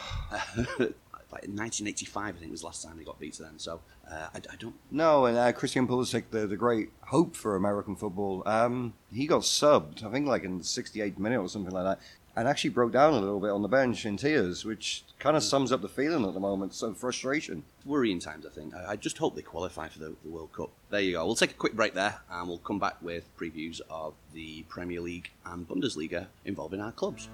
like 1.29 1.43
1985, 1.43 2.35
I 2.35 2.39
think 2.39 2.51
was 2.51 2.61
the 2.61 2.65
last 2.67 2.83
time 2.83 2.97
they 2.97 3.03
got 3.03 3.19
beat 3.19 3.33
to 3.33 3.43
them. 3.43 3.55
So 3.57 3.81
uh, 4.09 4.27
I, 4.33 4.37
I 4.37 4.55
don't. 4.57 4.75
No, 4.91 5.25
and 5.25 5.37
uh, 5.37 5.51
Christian 5.51 5.87
Pulisic, 5.87 6.23
the, 6.31 6.47
the 6.47 6.55
great 6.57 6.89
hope 7.01 7.35
for 7.35 7.55
American 7.55 7.95
football, 7.95 8.43
um, 8.45 8.93
he 9.11 9.27
got 9.27 9.41
subbed, 9.41 10.03
I 10.05 10.11
think 10.11 10.25
like 10.27 10.43
in 10.43 10.57
the 10.57 10.63
68th 10.63 11.17
minute 11.19 11.39
or 11.39 11.49
something 11.49 11.73
like 11.73 11.83
that, 11.83 11.99
and 12.37 12.47
actually 12.47 12.69
broke 12.69 12.91
down 12.91 13.15
a 13.15 13.19
little 13.19 13.39
bit 13.39 13.49
on 13.49 13.63
the 13.63 13.67
bench 13.67 14.05
in 14.05 14.15
tears, 14.15 14.63
which 14.63 15.03
kind 15.17 15.35
of 15.35 15.41
mm. 15.41 15.47
sums 15.47 15.71
up 15.71 15.81
the 15.81 15.89
feeling 15.89 16.23
at 16.23 16.35
the 16.35 16.39
moment, 16.39 16.71
So 16.71 16.93
frustration. 16.93 17.63
Worrying 17.83 18.19
times, 18.19 18.45
I 18.45 18.49
think. 18.49 18.75
I, 18.75 18.91
I 18.91 18.95
just 18.95 19.17
hope 19.17 19.35
they 19.35 19.41
qualify 19.41 19.87
for 19.87 19.97
the, 19.97 20.15
the 20.23 20.29
World 20.29 20.53
Cup. 20.53 20.69
There 20.91 21.01
you 21.01 21.13
go. 21.13 21.25
We'll 21.25 21.35
take 21.35 21.49
a 21.49 21.55
quick 21.55 21.73
break 21.73 21.95
there, 21.95 22.19
and 22.29 22.47
we'll 22.47 22.59
come 22.59 22.77
back 22.77 23.01
with 23.01 23.25
previews 23.37 23.81
of 23.89 24.13
the 24.33 24.61
Premier 24.69 25.01
League 25.01 25.31
and 25.47 25.67
Bundesliga 25.67 26.27
involving 26.45 26.79
our 26.79 26.91
clubs. 26.91 27.27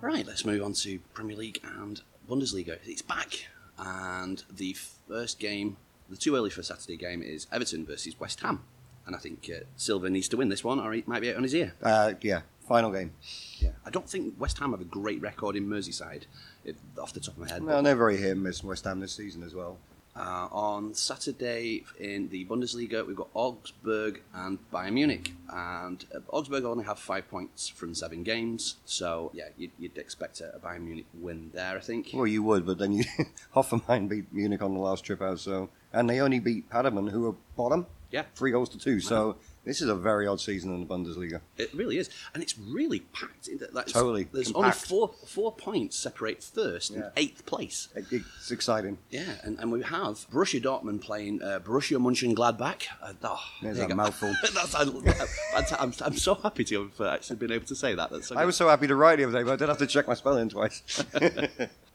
Right, 0.00 0.26
let's 0.26 0.44
move 0.44 0.64
on 0.64 0.72
to 0.72 0.98
Premier 1.14 1.36
League 1.36 1.60
and 1.78 2.02
Bundesliga. 2.28 2.78
It's 2.84 3.02
back, 3.02 3.46
and 3.78 4.42
the 4.50 4.72
first 5.06 5.38
game, 5.38 5.76
the 6.10 6.16
too 6.16 6.34
early 6.34 6.50
for 6.50 6.64
Saturday 6.64 6.96
game, 6.96 7.22
is 7.22 7.46
Everton 7.52 7.86
versus 7.86 8.18
West 8.18 8.40
Ham. 8.40 8.64
And 9.06 9.16
I 9.16 9.18
think 9.18 9.50
uh, 9.52 9.64
Silva 9.76 10.10
needs 10.10 10.28
to 10.28 10.36
win 10.36 10.48
this 10.48 10.62
one, 10.62 10.78
or 10.78 10.92
he 10.92 11.02
might 11.06 11.20
be 11.20 11.30
out 11.30 11.36
on 11.36 11.42
his 11.42 11.54
ear. 11.54 11.74
Uh, 11.82 12.14
yeah, 12.20 12.42
final 12.68 12.90
game. 12.92 13.12
Yeah, 13.58 13.70
I 13.84 13.90
don't 13.90 14.08
think 14.08 14.34
West 14.38 14.58
Ham 14.58 14.70
have 14.70 14.80
a 14.80 14.84
great 14.84 15.20
record 15.20 15.56
in 15.56 15.66
Merseyside, 15.66 16.24
if, 16.64 16.76
off 16.98 17.12
the 17.12 17.20
top 17.20 17.34
of 17.34 17.40
my 17.40 17.48
head. 17.48 17.62
No, 17.62 17.82
they're 17.82 17.96
very 17.96 18.16
hit 18.16 18.32
and 18.32 18.42
miss 18.42 18.62
West 18.62 18.84
Ham 18.84 19.00
this 19.00 19.12
season 19.12 19.42
as 19.42 19.54
well. 19.54 19.78
Uh, 20.14 20.46
on 20.52 20.92
Saturday 20.92 21.84
in 21.98 22.28
the 22.28 22.44
Bundesliga, 22.44 23.06
we've 23.06 23.16
got 23.16 23.28
Augsburg 23.32 24.20
and 24.34 24.58
Bayern 24.70 24.92
Munich. 24.92 25.32
And 25.48 26.04
uh, 26.14 26.18
Augsburg 26.28 26.64
only 26.64 26.84
have 26.84 26.98
five 26.98 27.28
points 27.30 27.68
from 27.68 27.94
seven 27.94 28.22
games. 28.22 28.76
So, 28.84 29.30
yeah, 29.32 29.48
you'd, 29.56 29.70
you'd 29.78 29.96
expect 29.96 30.42
a, 30.42 30.54
a 30.54 30.58
Bayern 30.58 30.82
Munich 30.82 31.06
win 31.14 31.50
there, 31.54 31.76
I 31.76 31.80
think. 31.80 32.10
Well, 32.12 32.26
you 32.26 32.42
would, 32.42 32.66
but 32.66 32.76
then 32.76 32.92
you 32.92 33.04
Hoffenheim 33.56 34.08
beat 34.08 34.30
Munich 34.32 34.60
on 34.60 34.74
the 34.74 34.80
last 34.80 35.02
trip 35.04 35.22
out, 35.22 35.40
so 35.40 35.70
and 35.94 36.08
they 36.08 36.20
only 36.20 36.40
beat 36.40 36.68
Paderborn, 36.68 37.08
who 37.08 37.28
are 37.28 37.34
bottom, 37.56 37.86
Yeah, 38.12 38.24
three 38.34 38.50
goals 38.52 38.68
to 38.68 38.78
two. 38.78 39.00
So 39.00 39.36
this 39.64 39.80
is 39.80 39.88
a 39.88 39.94
very 39.94 40.26
odd 40.26 40.38
season 40.40 40.74
in 40.74 40.80
the 40.80 40.86
Bundesliga. 40.86 41.40
it 41.56 41.72
really 41.74 41.96
is. 41.96 42.10
And 42.34 42.42
it's 42.42 42.58
really 42.58 43.00
packed. 43.00 43.48
That's, 43.72 43.92
Totally, 43.92 44.28
There's 44.32 44.52
compact. 44.52 44.76
only 44.92 45.08
four 45.08 45.14
four 45.26 45.52
points 45.52 45.96
separate 45.96 46.42
first 46.44 46.90
Yeah. 46.90 46.96
and 46.96 47.12
eighth 47.16 47.46
place. 47.46 47.88
It- 47.96 48.04
It's 48.38 48.50
exciting. 48.50 48.98
Yeah, 49.10 49.36
and, 49.42 49.58
and 49.58 49.72
we 49.72 49.82
have 49.82 50.26
Borussia 50.30 50.60
Dortmund 50.62 51.00
playing 51.00 51.42
uh, 51.42 51.60
Borussia 51.64 51.96
Mönchengladbach. 51.98 52.82
Uh, 53.02 53.14
oh, 53.24 53.40
There's 53.62 53.78
there 53.78 53.86
that 53.88 53.94
go. 53.94 53.96
mouthful. 53.96 54.34
That's, 54.54 54.74
I, 54.74 55.76
I'm, 55.82 55.92
I'm 56.02 56.16
so 56.16 56.34
happy 56.34 56.64
to 56.64 56.82
have 56.82 57.00
uh, 57.00 57.08
actually 57.10 57.36
been 57.36 57.50
able 57.52 57.66
to 57.66 57.74
say 57.74 57.94
that. 57.94 58.10
That's 58.10 58.28
so 58.28 58.36
I 58.36 58.44
was 58.44 58.56
so 58.56 58.68
happy 58.68 58.86
to 58.88 58.94
write 58.94 59.16
the 59.16 59.24
other 59.24 59.38
day, 59.38 59.42
but 59.42 59.52
I 59.52 59.56
did 59.56 59.68
have 59.68 59.78
to 59.78 59.86
check 59.86 60.06
my 60.06 60.14
spelling 60.14 60.50
twice. 60.50 60.82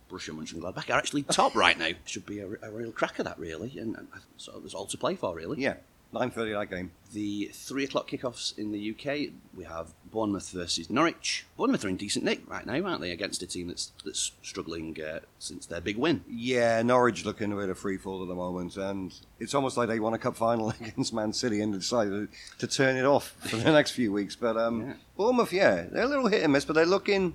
Borussia 0.10 0.32
Mönchengladbach 0.34 0.90
are 0.90 0.94
actually 0.98 1.24
top 1.24 1.54
right 1.56 1.78
now. 1.78 1.90
Should 2.06 2.26
be 2.26 2.40
a, 2.40 2.48
a 2.62 2.72
real 2.72 2.92
cracker, 2.92 3.24
that 3.24 3.38
really, 3.38 3.78
and, 3.78 3.96
and 3.98 4.08
so 4.38 4.54
there's 4.60 4.74
all 4.74 4.86
to 4.86 4.98
play 4.98 5.16
for, 5.16 5.36
really. 5.36 5.62
yeah, 5.62 5.76
9.30 6.14 6.60
that 6.60 6.76
game. 6.76 6.92
The 7.14 7.52
three 7.54 7.84
o'clock 7.86 8.10
kickoffs 8.10 8.58
in 8.58 8.72
the 8.72 8.92
UK, 8.92 9.32
we 9.56 9.64
have 9.64 9.94
Bournemouth 10.12 10.50
versus 10.52 10.90
Norwich. 10.90 11.46
Bournemouth 11.58 11.86
are 11.86 11.90
in 11.90 11.96
decent 11.98 12.26
nick 12.26 12.42
right 12.50 12.66
now, 12.66 12.86
aren't 12.86 13.02
they, 13.02 13.12
against 13.12 13.42
a 13.42 13.48
team 13.48 13.68
that's 13.68 13.92
that's 14.04 14.32
struggling 14.42 14.98
uh, 15.02 15.20
since 15.40 15.66
their 15.66 15.80
big 15.82 15.98
win. 15.98 16.24
Yeah, 16.30 16.82
Norwich 16.82 17.24
looking 17.26 17.52
a 17.54 17.56
bit 17.56 17.70
of 17.70 17.80
free 17.80 17.98
fall 17.98 18.22
at 18.22 18.28
the 18.28 18.36
moment, 18.36 18.76
and 18.78 19.14
it's 19.40 19.54
almost 19.54 19.78
like 19.78 19.88
they 19.88 20.00
won 20.00 20.14
a 20.14 20.18
cup 20.18 20.36
final 20.36 20.70
against 20.82 21.14
Man 21.14 21.32
City 21.34 21.62
and 21.62 21.74
decided 21.74 22.28
to 22.60 22.68
turn 22.68 22.98
it 22.98 23.06
off 23.06 23.36
for 23.40 23.56
the 23.58 23.72
next 23.72 23.92
few 23.92 24.12
weeks. 24.12 24.36
But 24.36 24.58
um, 24.58 24.82
Yeah. 24.88 24.94
Bournemouth, 25.16 25.54
yeah, 25.54 25.84
they're 25.92 26.04
a 26.04 26.08
little 26.08 26.28
hit 26.28 26.44
and 26.44 26.52
miss, 26.54 26.66
but 26.66 26.74
they're 26.74 26.86
looking 26.86 27.34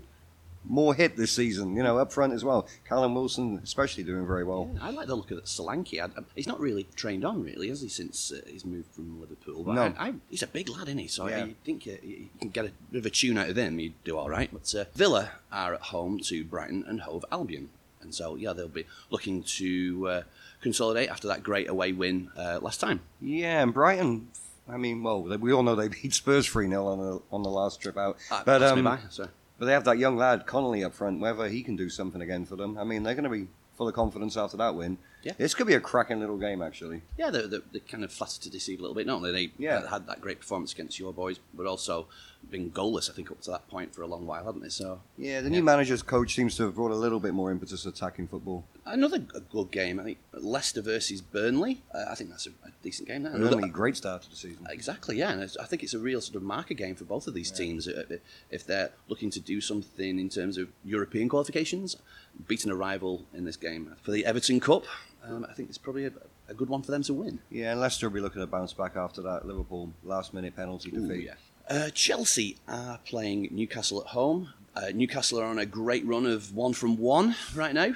more 0.64 0.95
hit 0.95 1.16
this 1.16 1.33
season, 1.33 1.75
you 1.76 1.83
know, 1.83 1.99
up 1.99 2.12
front 2.12 2.33
as 2.33 2.45
well. 2.45 2.66
Callum 2.88 3.14
Wilson, 3.14 3.61
especially, 3.62 4.04
doing 4.04 4.26
very 4.26 4.45
well. 4.45 4.71
Yeah, 4.75 4.85
I 4.87 4.90
like 4.90 5.07
the 5.09 5.14
look 5.16 5.31
of 5.31 5.42
Solanke. 5.45 6.00
I, 6.00 6.04
I- 6.04 6.25
he's 6.35 6.47
not 6.47 6.61
really 6.61 6.85
trained 6.97 7.25
on, 7.25 7.42
really, 7.42 7.69
has 7.69 7.81
he, 7.83 7.88
since 7.88 8.31
uh, 8.33 8.40
he's 8.47 8.64
moved 8.64 8.92
from 8.95 9.21
Liverpool? 9.21 9.64
But 9.64 9.73
No. 9.75 9.95
I, 9.99 10.14
he's 10.31 10.42
a 10.42 10.47
big 10.47 10.69
lad, 10.69 10.88
isn't 10.88 10.99
he? 10.99 11.09
So 11.09 11.28
Yeah. 11.28 11.45
I 11.45 11.54
think 11.64 11.87
you, 11.87 11.99
you 12.02 12.28
can 12.40 12.50
get 12.50 12.66
a 12.66 12.71
bit 12.90 12.99
of 13.00 13.07
a 13.07 13.11
tune 13.11 13.38
out 13.38 13.49
of 13.49 13.57
him. 13.57 13.78
You 13.78 13.92
do 14.04 14.16
all 14.16 14.31
right. 14.31 14.50
But 14.52 14.73
uh, 14.75 14.85
Villa 14.95 15.31
are 15.50 15.75
at 15.75 15.81
home 15.81 16.21
to 16.26 16.45
Brighton 16.45 16.85
and 16.87 17.00
Hove 17.02 17.25
Albion, 17.33 17.69
and 18.00 18.14
so 18.14 18.37
yeah, 18.37 18.52
they'll 18.52 18.69
be 18.69 18.87
looking 19.11 19.42
to 19.42 20.09
uh, 20.09 20.23
consolidate 20.61 21.09
after 21.09 21.26
that 21.28 21.42
great 21.42 21.69
away 21.69 21.92
win 21.92 22.31
uh, 22.37 22.59
last 22.62 22.78
time. 22.81 23.00
Yeah, 23.21 23.62
and 23.62 23.75
Brighton. 23.75 24.28
I 24.69 24.76
mean, 24.76 25.02
well, 25.02 25.23
we 25.38 25.52
all 25.52 25.64
know 25.64 25.75
they 25.75 25.88
beat 26.02 26.14
Spurs 26.14 26.47
3 26.47 26.69
0 26.69 26.87
on 26.87 26.99
the, 26.99 27.21
on 27.33 27.42
the 27.42 27.50
last 27.50 27.81
trip 27.81 27.99
out. 27.99 28.16
Uh, 28.31 28.42
but 28.47 28.62
um, 28.62 28.85
by, 28.85 28.99
so. 29.11 29.28
But 29.59 29.66
they 29.66 29.73
have 29.73 29.85
that 29.85 29.99
young 29.99 30.16
lad, 30.16 30.47
Connolly, 30.47 30.82
up 30.85 30.94
front, 30.94 31.21
whether 31.21 31.49
he 31.49 31.62
can 31.62 31.76
do 31.76 31.88
something 31.88 32.21
again 32.21 32.44
for 32.44 32.56
them. 32.56 32.76
I 32.78 32.85
mean, 32.85 33.02
they're 33.02 33.14
going 33.14 33.25
to 33.25 33.30
be 33.30 33.47
full 33.76 33.88
of 33.88 33.94
confidence 33.94 34.37
after 34.37 34.56
that 34.59 34.75
win. 34.75 34.99
Yeah. 35.23 35.32
This 35.38 35.54
could 35.54 35.66
be 35.68 35.75
a 35.75 35.80
cracking 35.80 36.18
little 36.21 36.37
game, 36.37 36.61
actually. 36.62 37.02
Yeah, 37.16 37.30
they're, 37.30 37.47
they're, 37.47 37.61
they're 37.71 37.80
kind 37.80 38.02
of 38.02 38.12
flattered 38.12 38.42
to 38.42 38.50
deceive 38.50 38.80
a 38.80 38.82
little 38.82 38.94
bit, 38.94 39.06
don't 39.06 39.23
they? 39.23 39.30
They 39.30 39.52
Yeah. 39.56 39.88
had 39.88 40.06
that 40.09 40.21
great 40.21 40.40
performance 40.40 40.73
against 40.73 40.99
your 40.99 41.12
boys, 41.12 41.38
but 41.54 41.66
also 41.66 42.09
been 42.50 42.71
goalless, 42.73 43.09
I 43.09 43.14
think, 43.14 43.30
up 43.30 43.40
to 43.42 43.50
that 43.52 43.68
point 43.68 43.94
for 43.94 44.02
a 44.02 44.06
long 44.06 44.26
while, 44.26 44.44
haven't 44.44 44.62
they? 44.62 44.68
So 44.68 45.00
Yeah, 45.16 45.40
the 45.42 45.49
new 45.50 45.62
manager's 45.62 46.02
coach 46.02 46.35
seems 46.35 46.56
to 46.56 46.64
have 46.64 46.75
brought 46.75 46.90
a 46.90 46.97
little 46.97 47.21
bit 47.21 47.35
more 47.35 47.50
impetus 47.52 47.85
to 47.85 47.90
attacking 47.90 48.26
football. 48.28 48.64
Another 48.85 49.19
good 49.19 49.71
game, 49.71 50.01
I 50.01 50.05
think. 50.05 50.19
Leicester 50.35 50.83
versus 50.83 51.21
Burnley. 51.21 51.83
Uh, 51.95 52.05
I 52.11 52.15
think 52.17 52.31
that's 52.31 52.47
a, 52.47 52.51
a 52.67 52.71
decent 52.83 53.07
game. 53.09 53.23
There. 53.23 53.33
Burnley, 53.33 53.69
great 53.69 53.97
start 53.97 54.23
to 54.23 54.31
the 54.31 54.37
season. 54.37 54.67
Exactly, 54.71 55.19
yeah. 55.19 55.31
And 55.31 55.41
it's- 55.43 55.57
I 55.57 55.67
think 55.67 55.83
it's 55.85 55.95
a 55.95 55.99
real 56.01 56.21
sort 56.21 56.37
of 56.37 56.43
marker 56.43 56.75
game 56.75 56.97
for 56.97 57.05
both 57.05 57.27
of 57.29 57.35
these 57.35 57.51
teams. 57.53 57.87
Uh, 57.87 58.05
uh, 58.11 58.17
If 58.51 58.67
they're 58.67 58.91
looking 59.09 59.31
to 59.31 59.41
do 59.41 59.61
something 59.61 60.19
in 60.19 60.29
terms 60.29 60.59
of 60.59 60.69
European 60.85 61.29
qualifications, 61.29 61.97
beating 62.49 62.73
a 62.73 62.75
rival 62.77 63.25
in 63.33 63.45
this 63.45 63.57
game 63.57 63.95
for 64.03 64.11
the 64.11 64.27
Everton 64.27 64.59
Cup, 64.59 64.85
um, 65.25 65.47
I 65.49 65.53
think 65.55 65.69
it's 65.69 65.79
probably 65.79 66.07
a, 66.07 66.12
a 66.49 66.55
good 66.55 66.69
one 66.69 66.83
for 66.83 66.91
them 66.91 67.05
to 67.05 67.15
win. 67.15 67.39
Yeah, 67.51 67.71
and 67.73 67.81
Leicester 67.81 68.09
will 68.09 68.15
be 68.15 68.21
looking 68.21 68.41
to 68.43 68.47
bounce 68.49 68.73
back 68.73 68.97
after 68.97 69.23
that 69.23 69.47
Liverpool 69.47 69.93
last 70.03 70.35
minute 70.35 70.57
penalty 70.57 70.91
Ooh, 70.97 71.07
defeat. 71.07 71.27
yeah. 71.27 71.35
Uh, 71.71 71.91
Chelsea 71.91 72.57
are 72.67 72.99
playing 73.07 73.49
Newcastle 73.53 74.01
at 74.01 74.09
home. 74.09 74.49
Uh, 74.75 74.89
Newcastle 74.93 75.39
are 75.39 75.45
on 75.47 75.59
a 75.61 75.67
great 75.67 76.05
run 76.05 76.27
of 76.27 76.53
one 76.55 76.73
from 76.73 76.97
one 76.97 77.37
right 77.55 77.73
now. 77.75 77.93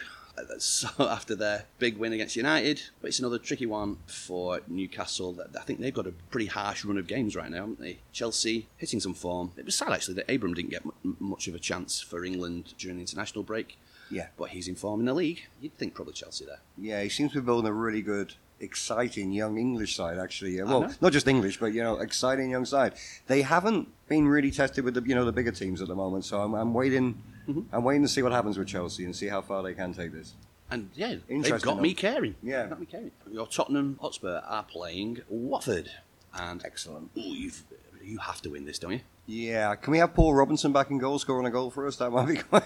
So 0.58 0.88
after 1.00 1.34
their 1.34 1.64
big 1.78 1.96
win 1.98 2.12
against 2.12 2.36
United, 2.36 2.82
but 3.00 3.08
it's 3.08 3.18
another 3.18 3.38
tricky 3.38 3.66
one 3.66 3.98
for 4.06 4.60
Newcastle. 4.68 5.36
I 5.58 5.62
think 5.64 5.80
they've 5.80 5.92
got 5.94 6.06
a 6.06 6.12
pretty 6.30 6.46
harsh 6.46 6.84
run 6.84 6.98
of 6.98 7.06
games 7.06 7.34
right 7.36 7.50
now, 7.50 7.60
haven't 7.62 7.80
they? 7.80 7.98
Chelsea 8.12 8.66
hitting 8.76 9.00
some 9.00 9.14
form. 9.14 9.52
It 9.56 9.64
was 9.64 9.74
sad 9.74 9.92
actually 9.92 10.14
that 10.14 10.30
Abraham 10.30 10.54
didn't 10.54 10.70
get 10.70 10.82
m- 10.84 11.16
much 11.20 11.48
of 11.48 11.54
a 11.54 11.58
chance 11.58 12.00
for 12.00 12.24
England 12.24 12.74
during 12.78 12.96
the 12.96 13.02
international 13.02 13.44
break, 13.44 13.78
Yeah. 14.10 14.28
but 14.36 14.50
he's 14.50 14.68
in 14.68 14.74
form 14.76 15.00
in 15.00 15.06
the 15.06 15.14
league. 15.14 15.42
You'd 15.60 15.74
think 15.76 15.94
probably 15.94 16.14
Chelsea 16.14 16.44
there. 16.44 16.60
Yeah, 16.78 17.02
he 17.02 17.08
seems 17.08 17.32
to 17.32 17.40
be 17.40 17.44
building 17.46 17.68
a 17.68 17.72
really 17.72 18.02
good, 18.02 18.34
exciting 18.60 19.32
young 19.32 19.58
English 19.58 19.96
side. 19.96 20.18
Actually, 20.18 20.56
yeah. 20.56 20.64
Well, 20.64 20.92
not 21.00 21.12
just 21.12 21.28
English, 21.28 21.58
but 21.60 21.72
you 21.72 21.82
know, 21.82 21.96
exciting 21.98 22.50
young 22.50 22.64
side. 22.64 22.94
They 23.26 23.42
haven't 23.42 23.88
been 24.08 24.26
really 24.28 24.50
tested 24.50 24.84
with 24.84 24.94
the 24.94 25.02
you 25.02 25.14
know 25.14 25.24
the 25.24 25.32
bigger 25.32 25.52
teams 25.52 25.80
at 25.82 25.88
the 25.88 25.94
moment. 25.94 26.24
So 26.24 26.40
I'm, 26.40 26.54
I'm 26.54 26.72
waiting. 26.74 27.22
Mm-hmm. 27.48 27.74
I'm 27.74 27.84
waiting 27.84 28.02
to 28.02 28.08
see 28.08 28.22
what 28.22 28.32
happens 28.32 28.58
with 28.58 28.68
Chelsea 28.68 29.04
and 29.04 29.14
see 29.14 29.28
how 29.28 29.40
far 29.40 29.62
they 29.62 29.74
can 29.74 29.92
take 29.94 30.12
this. 30.12 30.34
And 30.70 30.90
yeah, 30.94 31.16
they've 31.28 31.62
got 31.62 31.80
me 31.80 31.94
caring. 31.94 32.34
Yeah. 32.42 32.62
They've 32.62 32.70
got 32.70 32.80
me 32.80 32.86
caring. 32.86 33.10
Your 33.30 33.46
Tottenham 33.46 33.98
Hotspur 34.00 34.42
are 34.46 34.64
playing 34.64 35.20
Watford, 35.28 35.90
and 36.34 36.64
Excellent. 36.64 37.10
Ooh, 37.16 37.20
you've, 37.20 37.62
you 38.02 38.18
have 38.18 38.42
to 38.42 38.50
win 38.50 38.64
this, 38.64 38.78
don't 38.78 38.92
you? 38.92 39.00
Yeah, 39.26 39.74
can 39.76 39.90
we 39.92 39.98
have 39.98 40.14
Paul 40.14 40.34
Robinson 40.34 40.72
back 40.72 40.90
in 40.90 40.98
goal, 40.98 41.18
scoring 41.18 41.46
a 41.46 41.50
goal 41.50 41.70
for 41.70 41.86
us? 41.86 41.96
That 41.96 42.10
might 42.10 42.28
be 42.28 42.36
quite. 42.50 42.64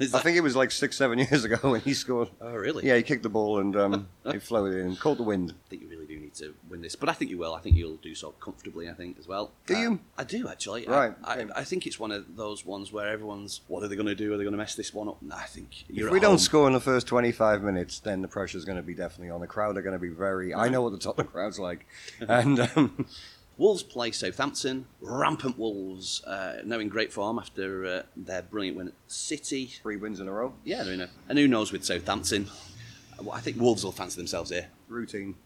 I 0.00 0.20
think 0.20 0.36
it 0.36 0.42
was 0.42 0.54
like 0.54 0.70
six, 0.70 0.96
seven 0.96 1.18
years 1.18 1.44
ago 1.44 1.56
when 1.70 1.80
he 1.80 1.94
scored. 1.94 2.28
Oh, 2.40 2.52
really? 2.52 2.86
Yeah, 2.86 2.96
he 2.96 3.02
kicked 3.02 3.22
the 3.22 3.28
ball 3.28 3.58
and 3.58 3.74
um, 3.76 4.08
it 4.26 4.42
floated 4.42 4.78
in, 4.80 4.96
caught 4.96 5.16
the 5.16 5.24
wind. 5.24 5.52
I 5.66 5.70
think 5.70 5.82
you 6.40 6.46
really 6.46 6.52
do 6.52 6.52
need 6.52 6.54
to 6.64 6.70
win 6.70 6.82
this, 6.82 6.96
but 6.96 7.08
I 7.08 7.12
think 7.12 7.30
you 7.30 7.38
will. 7.38 7.54
I 7.54 7.60
think 7.60 7.76
you'll 7.76 7.96
do 7.96 8.14
so 8.14 8.30
comfortably. 8.40 8.88
I 8.88 8.92
think 8.94 9.18
as 9.18 9.26
well. 9.28 9.52
Do 9.66 9.74
Uh, 9.74 9.80
you? 9.80 10.00
I 10.18 10.24
do 10.24 10.48
actually. 10.48 10.86
Right, 10.86 11.14
I, 11.24 11.40
okay. 11.40 11.52
I, 11.54 11.60
I 11.60 11.64
think 11.64 11.86
it's 11.86 11.98
one 11.98 12.10
of 12.12 12.36
those 12.36 12.64
ones 12.64 12.92
where 12.92 13.08
everyone's, 13.08 13.60
what 13.68 13.82
are 13.82 13.88
they 13.88 13.96
going 13.96 14.06
to 14.06 14.14
do? 14.14 14.32
Are 14.32 14.36
they 14.36 14.44
going 14.44 14.52
to 14.52 14.58
mess 14.58 14.74
this 14.74 14.92
one 14.94 15.08
up? 15.08 15.20
No, 15.22 15.36
I 15.36 15.44
think 15.44 15.84
you're 15.88 16.08
If 16.08 16.12
we 16.12 16.20
don't 16.20 16.30
home. 16.32 16.38
score 16.38 16.66
in 16.66 16.72
the 16.72 16.80
first 16.80 17.06
25 17.06 17.62
minutes, 17.62 17.98
then 18.00 18.22
the 18.22 18.28
pressure's 18.28 18.64
going 18.64 18.76
to 18.76 18.82
be 18.82 18.94
definitely 18.94 19.30
on. 19.30 19.40
The 19.40 19.46
crowd 19.46 19.76
are 19.76 19.82
going 19.82 19.94
to 19.94 19.98
be 19.98 20.08
very. 20.08 20.54
I 20.54 20.68
know 20.68 20.82
what 20.82 20.92
the 20.92 20.98
Tottenham 20.98 21.26
crowd's 21.32 21.58
like, 21.58 21.86
and 22.20 22.60
um, 22.60 23.06
Wolves 23.56 23.82
play 23.82 24.10
Southampton. 24.10 24.86
Rampant 25.00 25.58
Wolves, 25.58 26.22
uh, 26.24 26.62
now 26.64 26.78
in 26.78 26.88
great 26.88 27.12
form 27.12 27.38
after 27.38 27.86
uh, 27.86 28.02
their 28.16 28.42
brilliant 28.42 28.76
win 28.76 28.88
at 28.88 28.94
City. 29.06 29.66
three 29.82 29.96
wins 29.96 30.18
in 30.20 30.28
a 30.28 30.32
row, 30.32 30.54
Yeah, 30.64 30.82
they're 30.82 30.94
in 30.94 31.00
a. 31.02 31.10
And 31.28 31.38
who 31.38 31.46
knows 31.48 31.70
with 31.72 31.84
Southampton? 31.84 32.48
Well, 33.22 33.34
I 33.36 33.40
think 33.40 33.60
Wolves 33.60 33.84
will 33.84 33.92
fancy 33.92 34.16
themselves 34.16 34.50
here. 34.50 34.66
routine. 34.88 35.36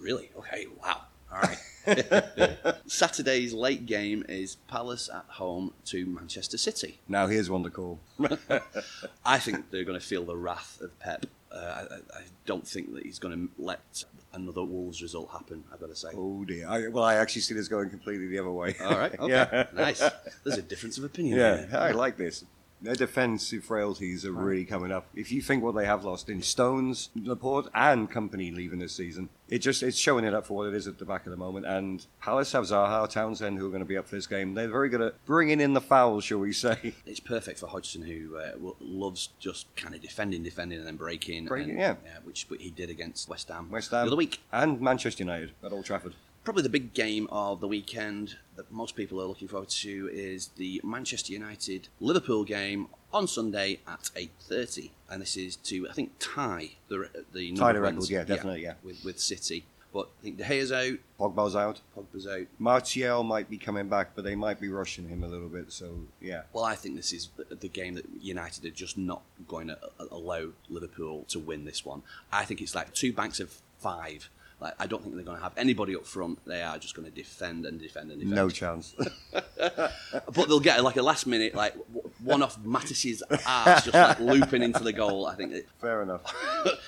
Really? 0.00 0.30
Okay. 0.38 0.66
Wow. 0.82 1.02
All 1.32 1.40
right. 1.40 1.58
Saturday's 2.86 3.52
late 3.52 3.86
game 3.86 4.24
is 4.28 4.56
Palace 4.68 5.08
at 5.12 5.24
home 5.28 5.72
to 5.86 6.06
Manchester 6.06 6.58
City. 6.58 6.98
Now 7.08 7.26
here's 7.26 7.48
one 7.50 7.62
to 7.64 7.70
call. 7.70 7.98
I 9.24 9.38
think 9.38 9.70
they're 9.70 9.84
going 9.84 9.98
to 9.98 10.04
feel 10.04 10.24
the 10.24 10.36
wrath 10.36 10.80
of 10.80 10.98
Pep. 10.98 11.26
Uh, 11.50 11.56
I, 11.90 11.94
I- 12.18 12.22
don't 12.44 12.66
think 12.66 12.94
that 12.94 13.02
he's 13.04 13.18
going 13.18 13.48
to 13.48 13.62
let 13.62 14.04
another 14.32 14.62
Wolves 14.62 15.02
result 15.02 15.30
happen. 15.32 15.64
I've 15.72 15.80
got 15.80 15.88
to 15.88 15.96
say. 15.96 16.10
Oh 16.14 16.44
dear. 16.44 16.68
I, 16.68 16.86
well, 16.86 17.02
I 17.02 17.16
actually 17.16 17.42
see 17.42 17.54
this 17.54 17.66
going 17.66 17.90
completely 17.90 18.28
the 18.28 18.38
other 18.38 18.52
way. 18.52 18.76
All 18.80 18.90
right. 18.96 19.18
Okay. 19.18 19.32
yeah. 19.32 19.66
Nice. 19.74 19.98
There's 20.44 20.58
a 20.58 20.62
difference 20.62 20.96
of 20.96 21.02
opinion. 21.02 21.36
Yeah, 21.38 21.56
there. 21.56 21.80
I 21.80 21.90
like 21.90 22.16
this. 22.16 22.44
Their 22.80 22.94
defensive 22.94 23.64
frailties 23.64 24.24
are 24.24 24.32
really 24.32 24.64
coming 24.64 24.92
up. 24.92 25.06
If 25.14 25.32
you 25.32 25.40
think 25.40 25.62
what 25.62 25.74
they 25.74 25.86
have 25.86 26.04
lost 26.04 26.28
in 26.28 26.42
Stones, 26.42 27.08
Laporte, 27.16 27.68
and 27.74 28.10
company 28.10 28.50
leaving 28.50 28.78
this 28.80 28.94
season, 28.94 29.30
it 29.48 29.58
just 29.58 29.82
it's 29.82 29.96
showing 29.96 30.24
it 30.24 30.34
up 30.34 30.46
for 30.46 30.54
what 30.54 30.68
it 30.68 30.74
is 30.74 30.86
at 30.86 30.98
the 30.98 31.04
back 31.04 31.24
of 31.26 31.30
the 31.30 31.36
moment. 31.36 31.66
And 31.66 32.04
Palace 32.20 32.52
have 32.52 32.64
Zaha, 32.64 33.08
Townsend, 33.08 33.58
who 33.58 33.66
are 33.66 33.70
going 33.70 33.80
to 33.80 33.86
be 33.86 33.96
up 33.96 34.06
for 34.06 34.16
this 34.16 34.26
game. 34.26 34.54
They're 34.54 34.68
very 34.68 34.88
good 34.88 35.00
at 35.00 35.24
bringing 35.24 35.60
in 35.60 35.72
the 35.72 35.80
fouls, 35.80 36.24
shall 36.24 36.38
we 36.38 36.52
say? 36.52 36.94
It's 37.06 37.20
perfect 37.20 37.60
for 37.60 37.66
Hodgson, 37.66 38.02
who 38.02 38.36
uh, 38.36 38.52
loves 38.80 39.30
just 39.38 39.74
kind 39.76 39.94
of 39.94 40.02
defending, 40.02 40.42
defending, 40.42 40.78
and 40.78 40.86
then 40.86 40.96
breaking. 40.96 41.46
Breaking, 41.46 41.80
and, 41.80 41.98
yeah. 42.04 42.18
which 42.24 42.46
he 42.58 42.70
did 42.70 42.90
against 42.90 43.28
West 43.28 43.48
Ham, 43.48 43.70
West 43.70 43.90
the 43.90 43.98
Ham 43.98 44.06
other 44.08 44.16
week. 44.16 44.42
and 44.52 44.80
Manchester 44.80 45.22
United 45.22 45.52
at 45.64 45.72
Old 45.72 45.84
Trafford. 45.84 46.14
Probably 46.46 46.62
the 46.62 46.68
big 46.68 46.94
game 46.94 47.26
of 47.32 47.58
the 47.58 47.66
weekend 47.66 48.36
that 48.54 48.70
most 48.70 48.94
people 48.94 49.20
are 49.20 49.24
looking 49.24 49.48
forward 49.48 49.68
to 49.68 50.08
is 50.12 50.50
the 50.56 50.80
Manchester 50.84 51.32
United 51.32 51.88
Liverpool 51.98 52.44
game 52.44 52.86
on 53.12 53.26
Sunday 53.26 53.80
at 53.84 54.10
eight 54.14 54.30
thirty, 54.38 54.92
and 55.10 55.20
this 55.20 55.36
is 55.36 55.56
to 55.56 55.88
I 55.90 55.92
think 55.92 56.12
tie 56.20 56.70
the 56.86 57.10
the 57.32 57.52
Tie 57.56 57.72
the 57.72 57.80
record, 57.80 58.08
yeah, 58.08 58.22
definitely, 58.22 58.62
yeah. 58.62 58.74
with 58.84 59.04
with 59.04 59.18
City. 59.18 59.64
But 59.92 60.08
I 60.20 60.22
think 60.22 60.36
De 60.36 60.44
Gea's 60.44 60.70
out, 60.70 60.98
Pogba's 61.18 61.56
out. 61.56 61.80
Pogba's 61.96 62.28
out. 62.28 62.46
Martial 62.60 63.24
might 63.24 63.50
be 63.50 63.58
coming 63.58 63.88
back, 63.88 64.10
but 64.14 64.22
they 64.22 64.36
might 64.36 64.60
be 64.60 64.68
rushing 64.68 65.08
him 65.08 65.24
a 65.24 65.26
little 65.26 65.48
bit. 65.48 65.72
So 65.72 65.98
yeah, 66.20 66.42
Well, 66.52 66.62
I 66.62 66.76
think 66.76 66.94
this 66.94 67.12
is 67.12 67.28
the, 67.36 67.56
the 67.56 67.68
game 67.68 67.94
that 67.94 68.04
United 68.22 68.64
are 68.66 68.70
just 68.70 68.96
not 68.96 69.22
going 69.48 69.66
to 69.66 69.78
allow 70.12 70.50
Liverpool 70.68 71.24
to 71.30 71.40
win 71.40 71.64
this 71.64 71.84
one. 71.84 72.02
I 72.30 72.44
think 72.44 72.60
it's 72.60 72.76
like 72.76 72.94
two 72.94 73.12
banks 73.12 73.40
of 73.40 73.52
five. 73.80 74.28
Like 74.60 74.74
I 74.78 74.86
don't 74.86 75.02
think 75.02 75.14
they're 75.14 75.24
going 75.24 75.36
to 75.36 75.42
have 75.42 75.52
anybody 75.56 75.94
up 75.94 76.06
front. 76.06 76.38
They 76.46 76.62
are 76.62 76.78
just 76.78 76.94
going 76.94 77.06
to 77.06 77.14
defend 77.14 77.66
and 77.66 77.78
defend 77.78 78.10
and 78.10 78.20
defend. 78.20 78.36
no 78.36 78.48
chance. 78.48 78.94
But 80.32 80.48
they'll 80.48 80.60
get 80.60 80.82
like 80.82 80.96
a 80.96 81.02
last 81.02 81.26
minute, 81.26 81.54
like 81.54 81.74
one 82.22 82.42
off 82.42 82.58
Matic's 82.64 83.22
ass, 83.46 83.84
just 83.84 83.94
like 83.94 84.20
looping 84.20 84.62
into 84.62 84.82
the 84.82 84.92
goal. 84.92 85.26
I 85.26 85.34
think 85.34 85.52
it, 85.52 85.68
Fair 85.78 86.02
enough. 86.02 86.22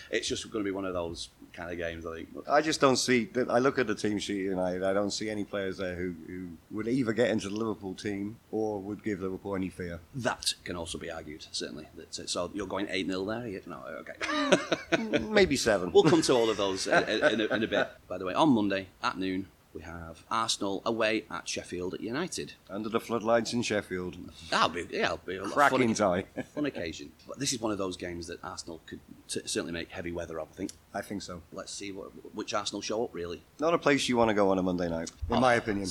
it's 0.10 0.28
just 0.28 0.50
going 0.50 0.64
to 0.64 0.68
be 0.68 0.74
one 0.74 0.84
of 0.84 0.94
those 0.94 1.28
kind 1.58 1.70
of 1.72 1.76
games. 1.76 2.06
I 2.06 2.14
think. 2.16 2.28
But 2.34 2.48
I 2.48 2.62
just 2.62 2.80
don't 2.80 2.96
see. 2.96 3.24
that- 3.34 3.50
I 3.50 3.58
look 3.58 3.78
at 3.78 3.86
the 3.86 3.94
team 3.94 4.18
sheet 4.18 4.42
United. 4.44 4.82
I 4.82 4.92
don't 4.92 5.10
see 5.10 5.28
any 5.28 5.44
players 5.44 5.76
there 5.78 5.94
who, 5.96 6.14
who 6.26 6.48
would 6.70 6.88
either 6.88 7.12
get 7.12 7.30
into 7.30 7.48
the 7.48 7.56
Liverpool 7.56 7.94
team 7.94 8.36
or 8.50 8.80
would 8.80 9.02
give 9.02 9.20
Liverpool 9.20 9.56
any 9.56 9.68
fear. 9.68 10.00
that 10.14 10.54
can 10.64 10.76
also 10.76 10.96
be 10.98 11.10
argued, 11.10 11.46
certainly. 11.52 11.86
Uh, 11.98 12.02
so 12.26 12.50
you're 12.54 12.66
going 12.66 12.86
eight 12.90 13.06
0 13.06 13.24
there? 13.24 13.60
No, 13.66 13.82
okay. 14.00 15.18
Maybe 15.18 15.56
seven. 15.56 15.90
we'll 15.94 16.04
come 16.04 16.22
to 16.22 16.32
all 16.32 16.48
of 16.48 16.56
those 16.56 16.86
uh, 16.86 17.04
in, 17.32 17.40
a, 17.40 17.54
in 17.54 17.62
a 17.64 17.66
bit. 17.66 17.88
By 18.08 18.18
the 18.18 18.24
way, 18.24 18.34
on 18.34 18.50
Monday 18.50 18.86
at 19.02 19.18
noon, 19.18 19.46
We 19.74 19.82
have 19.82 20.24
Arsenal 20.30 20.82
away 20.84 21.24
at 21.30 21.48
Sheffield 21.48 21.96
United. 22.00 22.54
Under 22.70 22.88
the 22.88 22.98
floodlights 23.00 23.52
in 23.52 23.62
Sheffield. 23.62 24.16
That'll 24.50 24.70
be 24.70 24.86
yeah, 24.90 25.04
it'll 25.06 25.18
be 25.18 25.36
a 25.36 25.42
Cracking 25.42 25.94
fun, 25.94 26.24
tie. 26.34 26.42
fun 26.54 26.66
occasion. 26.66 27.12
But 27.28 27.38
this 27.38 27.52
is 27.52 27.60
one 27.60 27.70
of 27.70 27.78
those 27.78 27.96
games 27.96 28.26
that 28.28 28.42
Arsenal 28.42 28.80
could 28.86 29.00
t- 29.28 29.40
certainly 29.44 29.72
make 29.72 29.90
heavy 29.90 30.10
weather 30.10 30.40
of. 30.40 30.48
I 30.52 30.54
think. 30.56 30.70
I 30.94 31.00
think 31.02 31.22
so. 31.22 31.42
Let's 31.52 31.72
see 31.72 31.92
what, 31.92 32.08
which 32.34 32.54
Arsenal 32.54 32.80
show 32.80 33.04
up 33.04 33.14
really. 33.14 33.42
Not 33.60 33.74
a 33.74 33.78
place 33.78 34.08
you 34.08 34.16
want 34.16 34.30
to 34.30 34.34
go 34.34 34.50
on 34.50 34.58
a 34.58 34.62
Monday 34.62 34.88
night, 34.88 35.10
in 35.28 35.36
Oh, 35.36 35.40
my 35.40 35.54
opinion. 35.54 35.88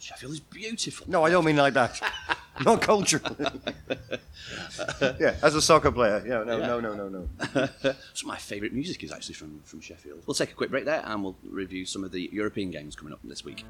Sheffield 0.00 0.32
is 0.32 0.40
beautiful. 0.40 1.06
No, 1.10 1.24
I 1.24 1.30
don't 1.30 1.44
mean 1.44 1.56
like 1.56 1.74
that. 1.74 2.00
Not 2.64 2.82
culturally. 2.82 3.36
yeah, 5.20 5.36
as 5.42 5.54
a 5.54 5.62
soccer 5.62 5.92
player. 5.92 6.22
Yeah, 6.26 6.44
no, 6.44 6.58
Yeah. 6.58 6.66
no, 6.66 6.80
no, 6.80 6.94
no, 6.94 7.08
no. 7.08 7.28
Of 7.84 8.24
my 8.24 8.36
favourite 8.36 8.72
music 8.72 9.02
is 9.04 9.12
actually 9.12 9.34
from, 9.34 9.60
from 9.64 9.80
Sheffield. 9.80 10.22
We'll 10.26 10.34
take 10.34 10.50
a 10.50 10.54
quick 10.54 10.70
break 10.70 10.84
there 10.84 11.02
and 11.04 11.22
we'll 11.22 11.36
review 11.48 11.84
some 11.86 12.04
of 12.04 12.12
the 12.12 12.28
European 12.32 12.70
games 12.70 12.96
coming 12.96 13.12
up 13.12 13.20
this 13.24 13.44
week. 13.44 13.64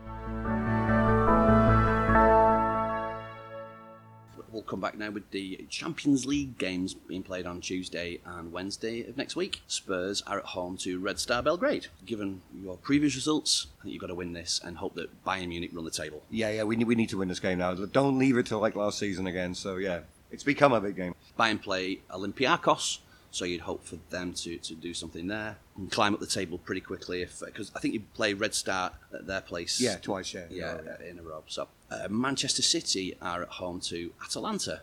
We'll 4.51 4.63
come 4.63 4.81
back 4.81 4.97
now 4.97 5.11
with 5.11 5.31
the 5.31 5.67
Champions 5.69 6.25
League 6.25 6.57
games 6.57 6.95
being 6.95 7.23
played 7.23 7.47
on 7.47 7.61
Tuesday 7.61 8.21
and 8.25 8.51
Wednesday 8.51 9.07
of 9.07 9.17
next 9.17 9.37
week. 9.37 9.61
Spurs 9.67 10.23
are 10.27 10.39
at 10.39 10.45
home 10.47 10.77
to 10.79 10.99
Red 10.99 11.19
Star 11.19 11.43
Belgrade. 11.43 11.89
Given 12.07 12.41
your 12.63 12.77
previous 12.79 13.15
results, 13.15 13.67
I 13.81 13.83
think 13.83 13.93
you've 13.93 14.01
got 14.01 14.07
to 14.07 14.15
win 14.15 14.33
this 14.33 14.61
and 14.65 14.79
hope 14.79 14.95
that 14.95 15.25
Bayern 15.25 15.49
Munich 15.49 15.71
run 15.73 15.85
the 15.85 15.91
table. 15.91 16.23
Yeah, 16.31 16.51
yeah, 16.51 16.63
we 16.65 16.77
need, 16.77 16.87
we 16.87 16.95
need 16.95 17.11
to 17.11 17.19
win 17.19 17.29
this 17.29 17.41
game 17.41 17.59
now. 17.59 17.75
Don't 17.75 18.19
leave 18.19 18.39
it 18.39 18.47
till 18.47 18.59
like 18.59 18.75
last 18.75 18.99
season 18.99 19.27
again. 19.27 19.55
So, 19.55 19.77
yeah, 19.77 20.01
it's 20.31 20.45
become 20.45 20.73
a 20.73 20.81
big 20.81 20.97
game. 20.97 21.15
Bayern 21.39 21.61
play 21.61 22.01
Olympiacos, 22.11 22.99
so 23.31 23.45
you'd 23.45 23.61
hope 23.63 23.85
for 23.85 23.97
them 24.11 24.33
to, 24.33 24.57
to 24.59 24.75
do 24.75 24.95
something 24.95 25.27
there 25.27 25.59
and 25.77 25.91
climb 25.91 26.15
up 26.15 26.21
the 26.21 26.27
table 26.27 26.59
pretty 26.59 26.81
quickly. 26.81 27.23
If 27.23 27.41
because 27.45 27.71
I 27.77 27.81
think 27.81 27.95
you 27.95 28.01
play 28.15 28.35
Red 28.35 28.55
Star 28.55 28.93
at 29.13 29.27
their 29.27 29.41
place. 29.41 29.81
Yeah, 29.81 29.97
twice, 29.97 30.33
yeah. 30.33 30.45
yeah, 30.51 30.79
Yeah, 30.85 31.07
in 31.09 31.19
a 31.19 31.23
row. 31.23 31.43
So 31.47 31.69
uh, 31.91 32.09
Manchester 32.09 32.63
City 32.63 33.17
are 33.21 33.43
at 33.43 33.49
home 33.49 33.81
to 33.81 34.13
Atalanta, 34.23 34.83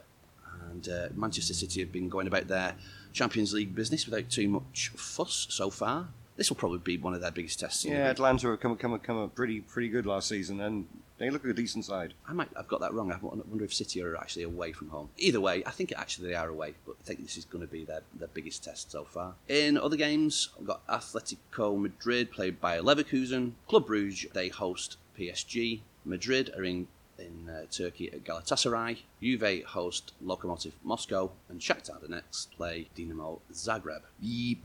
and 0.72 0.88
uh, 0.88 1.08
Manchester 1.16 1.54
City 1.54 1.80
have 1.82 1.92
been 1.92 2.10
going 2.10 2.28
about 2.28 2.48
their 2.48 2.76
Champions 3.14 3.54
League 3.54 3.74
business 3.74 4.06
without 4.06 4.30
too 4.30 4.48
much 4.48 4.92
fuss 4.96 5.48
so 5.50 5.70
far. 5.70 6.10
This 6.38 6.50
will 6.50 6.58
probably 6.58 6.80
be 6.80 6.98
one 6.98 7.14
of 7.14 7.22
their 7.22 7.32
biggest 7.32 7.62
tests. 7.62 7.86
Yeah. 7.86 8.10
Atalanta 8.10 8.50
have 8.50 8.60
come, 8.60 8.76
come, 8.76 9.00
come 9.00 9.24
up 9.24 9.36
pretty, 9.36 9.62
pretty 9.62 9.88
good 9.88 10.06
last 10.06 10.28
season, 10.28 10.60
and 10.60 10.86
they 11.18 11.30
look 11.30 11.46
a 11.46 11.54
decent 11.54 11.86
side. 11.86 12.14
I 12.28 12.34
might 12.34 12.50
have 12.56 12.68
got 12.68 12.82
that 12.82 12.94
wrong. 12.94 13.12
I 13.12 13.18
wonder 13.22 13.64
if 13.64 13.74
City 13.74 14.02
are 14.02 14.18
actually 14.18 14.44
away 14.44 14.74
from 14.74 14.90
home. 14.90 15.10
Either 15.18 15.40
way, 15.40 15.64
I 15.66 15.72
think 15.72 15.94
actually 15.96 16.30
they 16.30 16.36
are 16.36 16.50
away, 16.50 16.74
but 16.86 16.98
I 17.00 17.04
think 17.04 17.22
this 17.22 17.38
is 17.38 17.46
going 17.46 17.66
to 17.66 17.72
be 17.72 17.86
their, 17.86 18.02
their 18.18 18.28
biggest 18.28 18.64
test 18.64 18.92
so 18.92 19.06
far. 19.06 19.36
In 19.48 19.78
other 19.78 19.98
games, 19.98 20.50
we've 20.58 20.68
got 20.68 20.86
Atletico 20.88 21.80
Madrid 21.80 22.32
played 22.32 22.60
by 22.60 22.80
Leverkusen. 22.80 23.54
Club 23.68 23.88
Brugge, 23.88 24.32
they 24.34 24.50
host 24.50 24.98
PSG. 25.18 25.82
Madrid 26.04 26.52
are 26.56 26.64
in 26.64 26.88
in 27.18 27.50
uh, 27.50 27.66
Turkey 27.72 28.12
at 28.12 28.24
Galatasaray. 28.24 28.98
Juve 29.22 29.64
host 29.68 30.12
Lokomotiv 30.24 30.74
Moscow, 30.84 31.32
and 31.50 31.62
Shakhtar 31.62 32.04
Donetsk 32.04 32.52
play 32.52 32.90
Dinamo 32.96 33.40
Zagreb. 33.54 34.02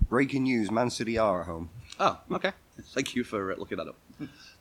Breaking 0.08 0.42
news: 0.44 0.70
Man 0.70 0.90
City 0.90 1.16
are 1.18 1.42
at 1.42 1.46
home. 1.46 1.70
Oh, 1.98 2.18
okay. 2.32 2.52
Thank 2.92 3.14
you 3.14 3.24
for 3.24 3.52
uh, 3.52 3.56
looking 3.56 3.78
that 3.78 3.88
up. 3.88 3.96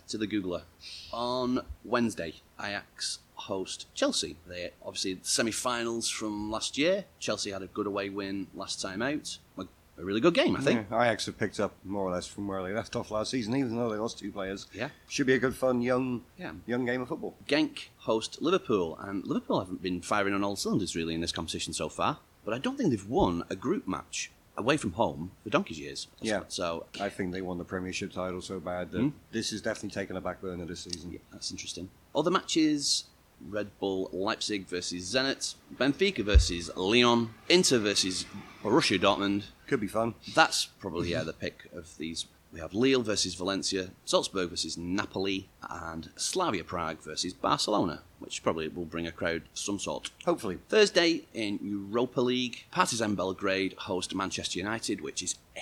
To 0.10 0.18
the 0.18 0.28
Googler. 0.28 0.64
On 1.12 1.62
Wednesday, 1.84 2.36
Ajax 2.60 3.20
host 3.36 3.88
Chelsea. 3.96 4.36
They 4.48 4.72
obviously 4.84 5.20
semi-finals 5.22 6.10
from 6.10 6.52
last 6.52 6.78
year. 6.78 7.06
Chelsea 7.20 7.52
had 7.52 7.62
a 7.62 7.68
good 7.68 7.88
away 7.88 8.10
win 8.10 8.48
last 8.54 8.82
time 8.82 9.02
out. 9.02 9.38
A, 9.58 9.62
a 9.98 10.04
really 10.04 10.20
good 10.22 10.34
game, 10.34 10.56
I 10.56 10.62
think. 10.62 10.88
Yeah, 10.92 11.02
Ajax 11.04 11.26
have 11.28 11.38
picked 11.38 11.60
up 11.60 11.74
more 11.84 12.04
or 12.04 12.12
less 12.12 12.28
from 12.28 12.48
where 12.48 12.62
they 12.64 12.74
left 12.74 12.96
off 12.96 13.12
last 13.12 13.32
season, 13.32 13.56
even 13.56 13.76
though 13.76 13.90
they 13.90 13.98
lost 13.98 14.20
two 14.20 14.32
players. 14.32 14.68
Yeah. 14.74 14.90
Should 15.08 15.28
be 15.28 15.34
a 15.34 15.40
good, 15.40 15.56
fun, 15.56 15.82
young, 15.82 16.24
Yeah. 16.38 16.52
young 16.68 16.86
game 16.86 17.02
of 17.02 17.08
football. 17.08 17.36
Genk 17.48 17.88
host 18.00 18.42
Liverpool, 18.42 18.98
and 19.00 19.26
Liverpool 19.26 19.60
haven't 19.60 19.82
been 19.82 20.02
firing 20.02 20.34
on 20.34 20.44
all 20.44 20.56
cylinders 20.56 20.96
really 20.96 21.16
in 21.16 21.22
this 21.22 21.32
competition 21.32 21.74
so 21.74 21.88
far. 21.90 22.20
But 22.46 22.54
I 22.54 22.58
don't 22.58 22.78
think 22.78 22.90
they've 22.90 23.08
won 23.10 23.44
a 23.50 23.56
group 23.56 23.88
match 23.88 24.32
away 24.60 24.78
from 24.78 24.92
home 24.92 25.32
for 25.44 25.50
donkey's 25.50 25.80
years. 25.80 26.08
Yeah. 26.22 26.42
So 26.50 26.86
I 27.00 27.10
think 27.10 27.32
they 27.34 27.42
won 27.42 27.58
the 27.58 27.64
Premiership 27.64 28.12
title 28.12 28.42
so 28.42 28.60
bad 28.60 28.92
that 28.92 29.00
Hmm? 29.00 29.10
this 29.32 29.52
is 29.52 29.62
definitely 29.62 29.90
taking 30.00 30.16
a 30.18 30.22
back 30.22 30.42
burner 30.42 30.66
this 30.66 30.82
season. 30.82 31.12
Yeah, 31.14 31.20
that's 31.32 31.50
interesting. 31.50 31.90
Other 32.14 32.30
matches 32.30 33.06
Red 33.50 33.70
Bull 33.80 34.10
Leipzig 34.12 34.68
versus 34.68 35.14
Zenit, 35.16 35.56
Benfica 35.78 36.24
versus 36.26 36.70
Lyon, 36.76 37.30
Inter 37.48 37.78
versus 37.80 38.26
Borussia 38.62 39.00
Dortmund. 39.00 39.44
Could 39.66 39.80
be 39.80 39.88
fun. 39.88 40.14
That's 40.36 40.66
probably 40.66 41.12
yeah 41.12 41.24
the 41.24 41.34
pick 41.34 41.70
of 41.74 41.98
these. 41.98 42.26
We 42.52 42.60
have 42.60 42.74
Lille 42.74 43.04
versus 43.04 43.36
Valencia, 43.36 43.92
Salzburg 44.06 44.50
versus 44.50 44.76
Napoli, 44.78 45.48
and 45.70 46.10
Slavia 46.18 46.64
Prague 46.66 47.00
versus 47.02 47.32
Barcelona, 47.34 48.02
which 48.20 48.44
probably 48.44 48.68
will 48.68 48.86
bring 48.86 49.08
a 49.08 49.12
crowd 49.12 49.38
of 49.38 49.44
some 49.54 49.80
sort. 49.80 50.12
Hopefully. 50.26 50.60
Thursday 50.70 51.24
in 51.34 51.60
Europa 51.62 52.22
League, 52.22 52.66
Partizan 52.72 53.16
Belgrade 53.16 53.74
host 53.80 54.14
Manchester 54.16 54.60
United, 54.60 55.02
which 55.02 55.24
is 55.24 55.36
a 55.58 55.62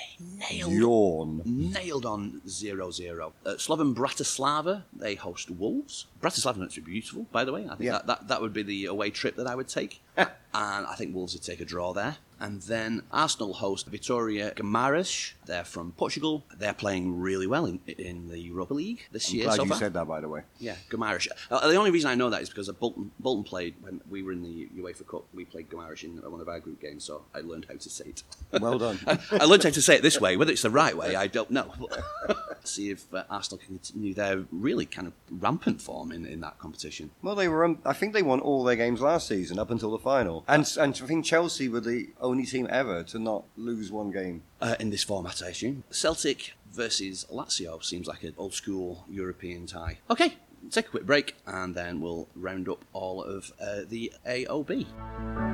nailed 0.52 0.72
Yawn. 0.74 1.42
nailed 1.46 2.06
on 2.06 2.42
0 2.48 2.92
0. 2.92 3.34
Uh, 3.46 3.58
Slovan 3.58 3.94
Bratislava, 3.96 4.84
they 4.94 5.16
host 5.16 5.50
Wolves. 5.50 6.06
Bratislava 6.22 6.58
looks 6.58 6.78
beautiful, 6.78 7.26
by 7.32 7.44
the 7.46 7.52
way. 7.54 7.66
I 7.66 7.70
think 7.76 7.82
Yeah. 7.82 7.92
that, 7.94 8.08
that, 8.08 8.28
that 8.28 8.42
would 8.42 8.54
be 8.54 8.64
the 8.64 8.86
away 8.86 9.10
trip 9.10 9.36
that 9.38 9.48
I 9.48 9.56
would 9.56 9.68
take. 9.68 10.02
and 10.18 10.28
I 10.54 10.96
think 10.98 11.16
Wolves 11.16 11.34
would 11.34 11.44
take 11.44 11.62
a 11.62 11.66
draw 11.66 11.94
there. 11.94 12.18
And 12.40 12.62
then 12.64 13.04
Arsenal 13.12 13.54
host 13.54 13.92
Vitória 13.92 14.54
Guimarães. 14.54 15.34
They're 15.46 15.64
from 15.64 15.94
Portugal. 15.94 16.44
They're 16.58 16.74
playing 16.74 17.20
really 17.20 17.48
well 17.48 17.66
in, 17.66 17.80
in 17.88 18.28
the 18.30 18.40
Europa 18.40 18.74
League 18.74 19.08
this 19.12 19.30
I'm 19.30 19.36
year 19.36 19.46
glad 19.46 19.56
so 19.56 19.64
you 19.64 19.70
far. 19.70 19.78
said 19.80 19.94
that, 19.94 20.08
by 20.08 20.22
the 20.22 20.30
way. 20.30 20.42
Yeah, 20.60 20.76
Guimarães. 20.90 21.28
Uh, 21.50 21.68
the 21.68 21.76
only 21.76 21.92
reason 21.92 22.10
I 22.10 22.16
know 22.16 22.30
that 22.30 22.42
is 22.42 22.50
because 22.50 22.70
Bolton, 22.72 23.12
Bolton 23.20 23.44
played 23.44 23.76
when 23.82 24.02
we 24.10 24.24
were 24.24 24.32
in 24.32 24.44
the 24.44 24.70
UEFA 24.78 25.08
Cup. 25.08 25.26
We 25.34 25.46
played 25.46 25.70
Guimarães 25.70 26.04
in 26.04 26.18
one 26.32 26.42
of 26.42 26.48
our 26.50 26.60
group 26.60 26.82
games, 26.82 27.04
so 27.04 27.24
I 27.34 27.40
learned 27.40 27.66
how 27.70 27.76
to 27.76 27.90
say 27.90 28.06
it. 28.06 28.24
Well 28.62 28.78
done. 28.78 29.00
I 29.32 29.46
learned 29.46 29.64
how 29.64 29.70
to 29.70 29.82
say 29.82 29.96
it 29.96 30.02
this 30.02 30.20
way. 30.20 30.38
Whether 30.38 30.52
it's 30.52 30.62
the 30.62 30.70
right 30.70 30.96
way, 30.96 31.16
I 31.16 31.28
don't 31.28 31.52
know. 31.52 31.74
See 32.64 32.90
if 32.90 33.14
uh, 33.14 33.24
Arsenal 33.30 33.60
can 33.60 33.78
continue 33.80 34.14
their 34.14 34.46
really 34.52 34.86
kind 34.86 35.08
of 35.08 35.14
rampant 35.32 35.82
form 35.82 36.12
in, 36.12 36.26
in 36.26 36.42
that 36.42 36.60
competition. 36.60 37.12
Well, 37.22 37.36
they 37.36 37.48
were. 37.48 37.64
Um, 37.66 37.80
I 37.86 37.94
think 37.94 38.14
they 38.14 38.24
won 38.24 38.40
all 38.42 38.64
their 38.64 38.76
games 38.76 39.02
last 39.02 39.28
season 39.28 39.58
up 39.58 39.72
until 39.72 39.92
the 39.92 40.00
final, 40.00 40.44
and 40.48 40.70
and 40.80 41.00
I 41.02 41.06
think 41.08 41.26
Chelsea 41.26 41.70
were 41.70 41.80
the 41.80 42.10
only 42.28 42.46
team 42.46 42.68
ever 42.70 43.04
to 43.04 43.20
not 43.20 43.46
lose 43.56 43.92
one 43.92 44.12
game. 44.12 44.44
Uh, 44.62 44.76
in 44.80 44.90
this 44.90 45.04
format, 45.04 45.42
I 45.44 45.50
assume. 45.50 45.84
Celtic 45.90 46.54
versus 46.72 47.26
Lazio 47.32 47.84
seems 47.84 48.08
like 48.08 48.24
an 48.24 48.34
old 48.38 48.54
school 48.54 49.06
European 49.10 49.66
tie. 49.66 50.00
Okay, 50.10 50.36
take 50.70 50.88
a 50.88 50.90
quick 50.90 51.06
break 51.06 51.36
and 51.46 51.74
then 51.76 52.02
we'll 52.02 52.28
round 52.36 52.70
up 52.70 52.84
all 52.94 53.24
of 53.24 53.52
uh, 53.62 53.82
the 53.88 54.12
AOB. 54.28 55.47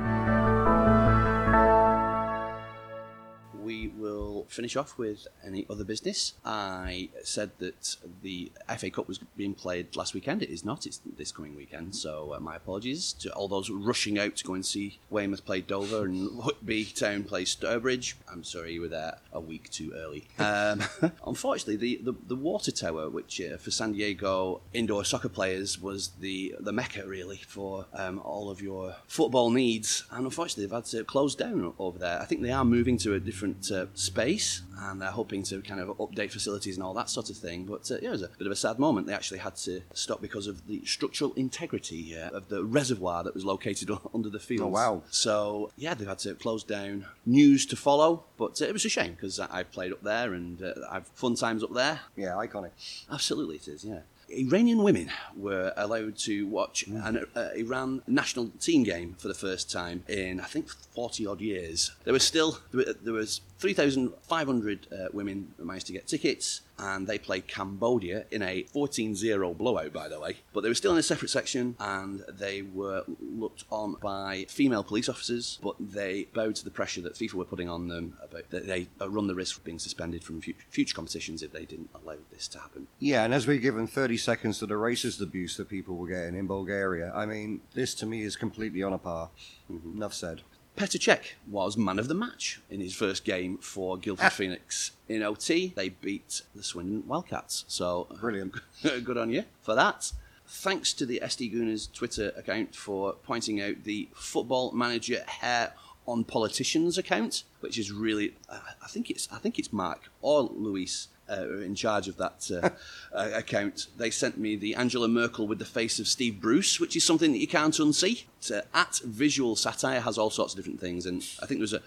Will 3.96 4.46
finish 4.48 4.76
off 4.76 4.98
with 4.98 5.26
any 5.44 5.66
other 5.70 5.84
business. 5.84 6.34
I 6.44 7.08
said 7.22 7.50
that 7.58 7.96
the 8.22 8.52
FA 8.76 8.90
Cup 8.90 9.08
was 9.08 9.18
being 9.36 9.54
played 9.54 9.96
last 9.96 10.14
weekend. 10.14 10.42
It 10.42 10.50
is 10.50 10.64
not. 10.64 10.86
It's 10.86 11.00
this 11.16 11.32
coming 11.32 11.56
weekend. 11.56 11.94
So 11.94 12.34
uh, 12.34 12.40
my 12.40 12.56
apologies 12.56 13.12
to 13.14 13.32
all 13.32 13.48
those 13.48 13.70
rushing 13.70 14.18
out 14.18 14.36
to 14.36 14.44
go 14.44 14.54
and 14.54 14.64
see 14.64 14.98
Weymouth 15.10 15.44
play 15.44 15.60
Dover 15.60 16.04
and 16.04 16.30
Whitby 16.44 16.86
Town 16.86 17.24
play 17.24 17.44
Stourbridge. 17.44 18.16
I'm 18.30 18.44
sorry 18.44 18.74
you 18.74 18.80
were 18.80 18.88
there 18.88 19.18
a 19.32 19.40
week 19.40 19.70
too 19.70 19.92
early. 19.94 20.26
Um, 20.38 20.82
unfortunately, 21.26 21.76
the, 21.76 22.00
the, 22.02 22.14
the 22.28 22.36
water 22.36 22.70
tower, 22.70 23.08
which 23.08 23.40
uh, 23.40 23.56
for 23.56 23.70
San 23.70 23.92
Diego 23.92 24.60
indoor 24.72 25.04
soccer 25.04 25.28
players 25.28 25.80
was 25.80 26.08
the 26.20 26.54
the 26.60 26.72
mecca 26.72 27.06
really 27.06 27.40
for 27.46 27.86
um, 27.94 28.20
all 28.20 28.50
of 28.50 28.60
your 28.60 28.96
football 29.06 29.50
needs, 29.50 30.04
and 30.10 30.24
unfortunately 30.24 30.64
they've 30.64 30.74
had 30.74 30.84
to 30.86 31.04
close 31.04 31.34
down 31.34 31.72
over 31.78 31.98
there. 31.98 32.20
I 32.20 32.24
think 32.24 32.42
they 32.42 32.52
are 32.52 32.64
moving 32.64 32.98
to 32.98 33.14
a 33.14 33.20
different 33.20 33.70
uh, 33.70 33.83
space, 33.94 34.62
and 34.78 35.00
they're 35.00 35.10
hoping 35.10 35.42
to 35.44 35.60
kind 35.62 35.80
of 35.80 35.88
update 35.98 36.30
facilities 36.32 36.76
and 36.76 36.84
all 36.84 36.94
that 36.94 37.08
sort 37.10 37.30
of 37.30 37.36
thing. 37.36 37.64
But 37.64 37.90
uh, 37.90 37.96
yeah, 38.02 38.08
it 38.08 38.12
was 38.12 38.22
a 38.22 38.28
bit 38.38 38.46
of 38.46 38.52
a 38.52 38.56
sad 38.56 38.78
moment. 38.78 39.06
They 39.06 39.12
actually 39.14 39.38
had 39.40 39.56
to 39.56 39.80
stop 39.92 40.20
because 40.20 40.46
of 40.46 40.66
the 40.66 40.84
structural 40.84 41.32
integrity 41.34 42.16
uh, 42.18 42.30
of 42.30 42.48
the 42.48 42.64
reservoir 42.64 43.22
that 43.24 43.34
was 43.34 43.44
located 43.44 43.90
under 44.14 44.30
the 44.30 44.40
field. 44.40 44.62
Oh, 44.62 44.68
wow. 44.68 45.02
So 45.10 45.70
yeah, 45.76 45.94
they've 45.94 46.08
had 46.08 46.18
to 46.20 46.34
close 46.34 46.64
down. 46.64 47.06
News 47.26 47.66
to 47.66 47.76
follow, 47.76 48.24
but 48.36 48.60
uh, 48.60 48.66
it 48.66 48.72
was 48.72 48.84
a 48.84 48.88
shame 48.88 49.12
because 49.14 49.38
I've 49.40 49.70
played 49.72 49.92
up 49.92 50.02
there 50.02 50.34
and 50.34 50.62
uh, 50.62 50.72
I've 50.90 51.06
fun 51.08 51.34
times 51.34 51.62
up 51.62 51.72
there. 51.74 52.00
Yeah, 52.16 52.32
iconic. 52.32 52.70
Absolutely, 53.10 53.56
it 53.56 53.68
is. 53.68 53.84
Yeah. 53.84 54.00
Iranian 54.30 54.82
women 54.82 55.10
were 55.36 55.72
allowed 55.76 56.16
to 56.18 56.46
watch 56.46 56.86
Mm. 56.88 57.06
an 57.06 57.26
uh, 57.36 57.50
Iran 57.54 58.02
national 58.06 58.48
team 58.58 58.82
game 58.82 59.14
for 59.18 59.28
the 59.28 59.34
first 59.34 59.70
time 59.70 60.02
in 60.08 60.40
I 60.40 60.44
think 60.44 60.68
forty 60.70 61.26
odd 61.26 61.40
years. 61.42 61.92
There 62.04 62.12
was 62.12 62.24
still 62.24 62.58
there 62.72 63.12
was 63.12 63.42
3,500 63.58 64.86
uh, 64.92 64.96
women 65.12 65.54
managed 65.58 65.86
to 65.86 65.92
get 65.92 66.06
tickets, 66.06 66.62
and 66.78 67.06
they 67.06 67.18
played 67.18 67.46
Cambodia 67.46 68.24
in 68.30 68.42
a 68.42 68.64
14 68.64 69.14
0 69.14 69.54
blowout, 69.54 69.92
by 69.92 70.08
the 70.08 70.18
way. 70.18 70.38
But 70.52 70.62
they 70.62 70.68
were 70.68 70.74
still 70.74 70.92
in 70.92 70.98
a 70.98 71.02
separate 71.02 71.30
section, 71.30 71.76
and 71.78 72.24
they 72.28 72.62
were 72.62 73.04
looked 73.20 73.64
on 73.70 73.96
by 74.02 74.46
female 74.48 74.82
police 74.82 75.08
officers, 75.08 75.58
but 75.62 75.76
they 75.78 76.24
bowed 76.34 76.56
to 76.56 76.64
the 76.64 76.70
pressure 76.70 77.00
that 77.02 77.14
FIFA 77.14 77.34
were 77.34 77.44
putting 77.44 77.68
on 77.68 77.88
them 77.88 78.16
about 78.22 78.50
that 78.50 78.66
they 78.66 78.88
uh, 79.00 79.08
run 79.08 79.26
the 79.26 79.34
risk 79.34 79.58
of 79.58 79.64
being 79.64 79.78
suspended 79.78 80.24
from 80.24 80.40
future 80.40 80.94
competitions 80.94 81.42
if 81.42 81.52
they 81.52 81.64
didn't 81.64 81.90
allow 81.94 82.16
this 82.32 82.48
to 82.48 82.58
happen. 82.58 82.86
Yeah, 82.98 83.24
and 83.24 83.32
as 83.32 83.46
we're 83.46 83.58
given 83.58 83.86
30 83.86 84.16
seconds 84.16 84.58
to 84.58 84.66
the 84.66 84.74
racist 84.74 85.22
abuse 85.22 85.56
that 85.56 85.68
people 85.68 85.96
were 85.96 86.08
getting 86.08 86.36
in 86.36 86.46
Bulgaria, 86.46 87.12
I 87.14 87.26
mean, 87.26 87.60
this 87.74 87.94
to 87.96 88.06
me 88.06 88.22
is 88.22 88.36
completely 88.36 88.82
on 88.82 88.92
a 88.92 88.98
par. 88.98 89.30
Enough 89.68 90.14
said. 90.14 90.42
Petr 90.76 90.98
Cech 90.98 91.34
was 91.48 91.76
man 91.76 92.00
of 92.00 92.08
the 92.08 92.14
match 92.14 92.60
in 92.68 92.80
his 92.80 92.94
first 92.94 93.24
game 93.24 93.58
for 93.58 93.96
Guildford 93.96 94.32
Phoenix 94.32 94.90
in 95.08 95.22
OT. 95.22 95.72
They 95.76 95.90
beat 95.90 96.42
the 96.54 96.64
Swindon 96.64 97.06
Wildcats. 97.06 97.64
So 97.68 98.08
Brilliant. 98.20 98.56
good 99.04 99.16
on 99.16 99.30
you 99.30 99.44
for 99.60 99.76
that. 99.76 100.12
Thanks 100.46 100.92
to 100.94 101.06
the 101.06 101.20
SD 101.22 101.54
Gooners 101.54 101.92
Twitter 101.92 102.32
account 102.36 102.74
for 102.74 103.14
pointing 103.22 103.60
out 103.62 103.84
the 103.84 104.08
football 104.14 104.72
manager 104.72 105.22
hair 105.26 105.74
on 106.06 106.24
politicians 106.24 106.98
account, 106.98 107.44
which 107.60 107.78
is 107.78 107.90
really, 107.92 108.34
uh, 108.48 108.58
I 108.82 108.88
think 108.88 109.10
it's, 109.10 109.28
I 109.32 109.38
think 109.38 109.58
it's 109.58 109.72
Mark 109.72 110.10
or 110.20 110.42
Luis 110.42 111.08
uh, 111.30 111.58
in 111.58 111.74
charge 111.74 112.08
of 112.08 112.16
that 112.16 112.50
uh, 112.50 112.70
uh, 113.16 113.30
account. 113.34 113.86
They 113.96 114.10
sent 114.10 114.38
me 114.38 114.56
the 114.56 114.74
Angela 114.74 115.08
Merkel 115.08 115.46
with 115.46 115.58
the 115.58 115.64
face 115.64 115.98
of 115.98 116.06
Steve 116.06 116.40
Bruce, 116.40 116.78
which 116.78 116.96
is 116.96 117.04
something 117.04 117.32
that 117.32 117.38
you 117.38 117.48
can't 117.48 117.74
unsee. 117.74 118.24
Uh, 118.50 118.60
at 118.74 119.00
Visual 119.04 119.56
Satire 119.56 120.00
has 120.00 120.18
all 120.18 120.30
sorts 120.30 120.52
of 120.52 120.58
different 120.58 120.80
things, 120.80 121.06
and 121.06 121.22
I 121.42 121.46
think 121.46 121.60
there 121.60 121.60
was 121.60 121.72
a, 121.72 121.82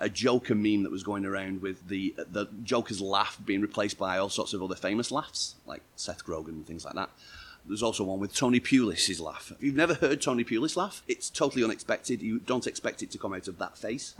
a, 0.00 0.08
Joker 0.08 0.56
meme 0.56 0.82
that 0.82 0.90
was 0.90 1.04
going 1.04 1.24
around 1.24 1.62
with 1.62 1.86
the 1.86 2.12
the 2.16 2.46
Joker's 2.64 3.00
laugh 3.00 3.38
being 3.44 3.60
replaced 3.60 3.98
by 3.98 4.18
all 4.18 4.28
sorts 4.28 4.52
of 4.52 4.62
other 4.64 4.74
famous 4.74 5.12
laughs, 5.12 5.54
like 5.64 5.82
Seth 5.94 6.26
Rogen 6.26 6.48
and 6.48 6.66
things 6.66 6.84
like 6.84 6.94
that. 6.94 7.10
There's 7.66 7.82
also 7.82 8.04
one 8.04 8.18
with 8.18 8.34
Tony 8.34 8.60
Pulis' 8.60 9.20
laugh. 9.20 9.52
If 9.52 9.62
you've 9.62 9.76
never 9.76 9.94
heard 9.94 10.20
Tony 10.20 10.44
Pulis 10.44 10.76
laugh, 10.76 11.02
it's 11.06 11.30
totally 11.30 11.62
unexpected. 11.62 12.20
You 12.20 12.40
don't 12.40 12.66
expect 12.66 13.02
it 13.02 13.10
to 13.12 13.18
come 13.18 13.32
out 13.32 13.46
of 13.46 13.58
that 13.58 13.78
face. 13.78 14.14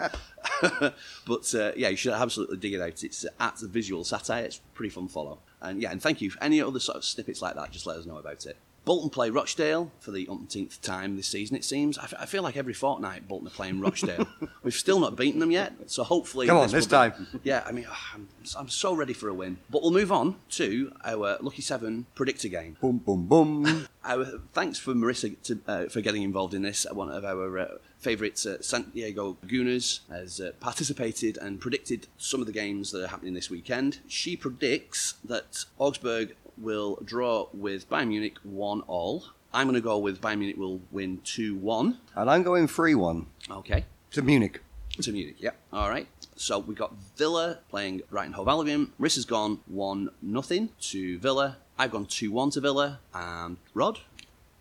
but 0.60 1.54
uh, 1.54 1.72
yeah, 1.76 1.88
you 1.88 1.96
should 1.96 2.12
absolutely 2.12 2.58
dig 2.58 2.74
it 2.74 2.80
out. 2.80 3.02
It's 3.02 3.26
at 3.40 3.56
the 3.56 3.66
visual 3.66 4.04
satire. 4.04 4.44
It's 4.44 4.58
a 4.58 4.76
pretty 4.76 4.90
fun 4.90 5.08
follow. 5.08 5.38
And 5.60 5.82
yeah, 5.82 5.90
and 5.90 6.00
thank 6.00 6.20
you. 6.20 6.30
For 6.30 6.42
any 6.42 6.62
other 6.62 6.80
sort 6.80 6.98
of 6.98 7.04
snippets 7.04 7.42
like 7.42 7.56
that, 7.56 7.72
just 7.72 7.86
let 7.86 7.96
us 7.96 8.06
know 8.06 8.18
about 8.18 8.46
it. 8.46 8.56
Bolton 8.84 9.10
play 9.10 9.30
Rochdale 9.30 9.92
for 10.00 10.10
the 10.10 10.26
umpteenth 10.28 10.82
time 10.82 11.16
this 11.16 11.28
season, 11.28 11.56
it 11.56 11.64
seems. 11.64 11.98
I, 11.98 12.04
f- 12.04 12.14
I 12.18 12.26
feel 12.26 12.42
like 12.42 12.56
every 12.56 12.74
fortnight 12.74 13.28
Bolton 13.28 13.46
are 13.46 13.50
playing 13.50 13.80
Rochdale. 13.80 14.26
We've 14.64 14.74
still 14.74 14.98
not 14.98 15.16
beaten 15.16 15.38
them 15.40 15.50
yet, 15.52 15.74
so 15.86 16.02
hopefully. 16.02 16.46
Come 16.48 16.56
on, 16.58 16.70
this 16.70 16.86
be- 16.86 16.90
time. 16.90 17.26
Yeah, 17.44 17.62
I 17.66 17.72
mean, 17.72 17.86
ah, 17.88 18.10
I'm, 18.14 18.28
I'm 18.58 18.68
so 18.68 18.92
ready 18.94 19.12
for 19.12 19.28
a 19.28 19.34
win. 19.34 19.58
But 19.70 19.82
we'll 19.82 19.92
move 19.92 20.10
on 20.12 20.36
to 20.50 20.92
our 21.04 21.38
Lucky 21.40 21.62
Seven 21.62 22.06
predictor 22.14 22.48
game. 22.48 22.76
Boom, 22.80 22.98
boom, 22.98 23.26
boom. 23.26 23.86
Our, 24.04 24.24
thanks 24.52 24.80
for 24.80 24.94
Marissa 24.94 25.40
to, 25.44 25.60
uh, 25.68 25.84
for 25.84 26.00
getting 26.00 26.22
involved 26.22 26.54
in 26.54 26.62
this. 26.62 26.84
One 26.90 27.08
of 27.08 27.24
our 27.24 27.56
uh, 27.56 27.68
favourite 27.98 28.44
uh, 28.44 28.60
San 28.60 28.90
Diego 28.90 29.36
Gooners 29.46 30.00
has 30.10 30.40
uh, 30.40 30.50
participated 30.58 31.38
and 31.38 31.60
predicted 31.60 32.08
some 32.18 32.40
of 32.40 32.46
the 32.46 32.52
games 32.52 32.90
that 32.90 33.04
are 33.04 33.06
happening 33.06 33.34
this 33.34 33.48
weekend. 33.48 34.00
She 34.08 34.36
predicts 34.36 35.14
that 35.24 35.66
Augsburg 35.78 36.34
will 36.58 36.98
draw 37.04 37.48
with 37.52 37.88
Bayern 37.90 38.08
Munich 38.08 38.36
1 38.42 38.80
all. 38.82 39.24
I'm 39.54 39.66
going 39.66 39.74
to 39.74 39.80
go 39.82 39.98
with 39.98 40.20
Bayern 40.20 40.38
Munich 40.38 40.56
will 40.56 40.80
win 40.90 41.20
2 41.24 41.54
1. 41.56 41.98
and 42.16 42.30
I'm 42.30 42.42
going 42.42 42.66
3 42.66 42.94
1 42.94 43.26
Okay. 43.50 43.84
to 44.12 44.22
Munich. 44.22 44.60
To 45.00 45.12
Munich, 45.12 45.36
yep. 45.38 45.56
All 45.72 45.88
right. 45.88 46.06
So 46.36 46.58
we've 46.58 46.76
got 46.76 46.94
Villa 47.16 47.58
playing 47.70 48.02
Brighton 48.10 48.32
Hove 48.34 48.48
Albion. 48.48 48.92
Marissa's 49.00 49.24
gone 49.24 49.60
1 49.66 50.10
nothing 50.20 50.70
to 50.80 51.18
Villa. 51.18 51.56
I've 51.78 51.90
gone 51.90 52.06
2 52.06 52.30
1 52.30 52.50
to 52.50 52.60
Villa. 52.60 53.00
And 53.14 53.56
Rod? 53.74 54.00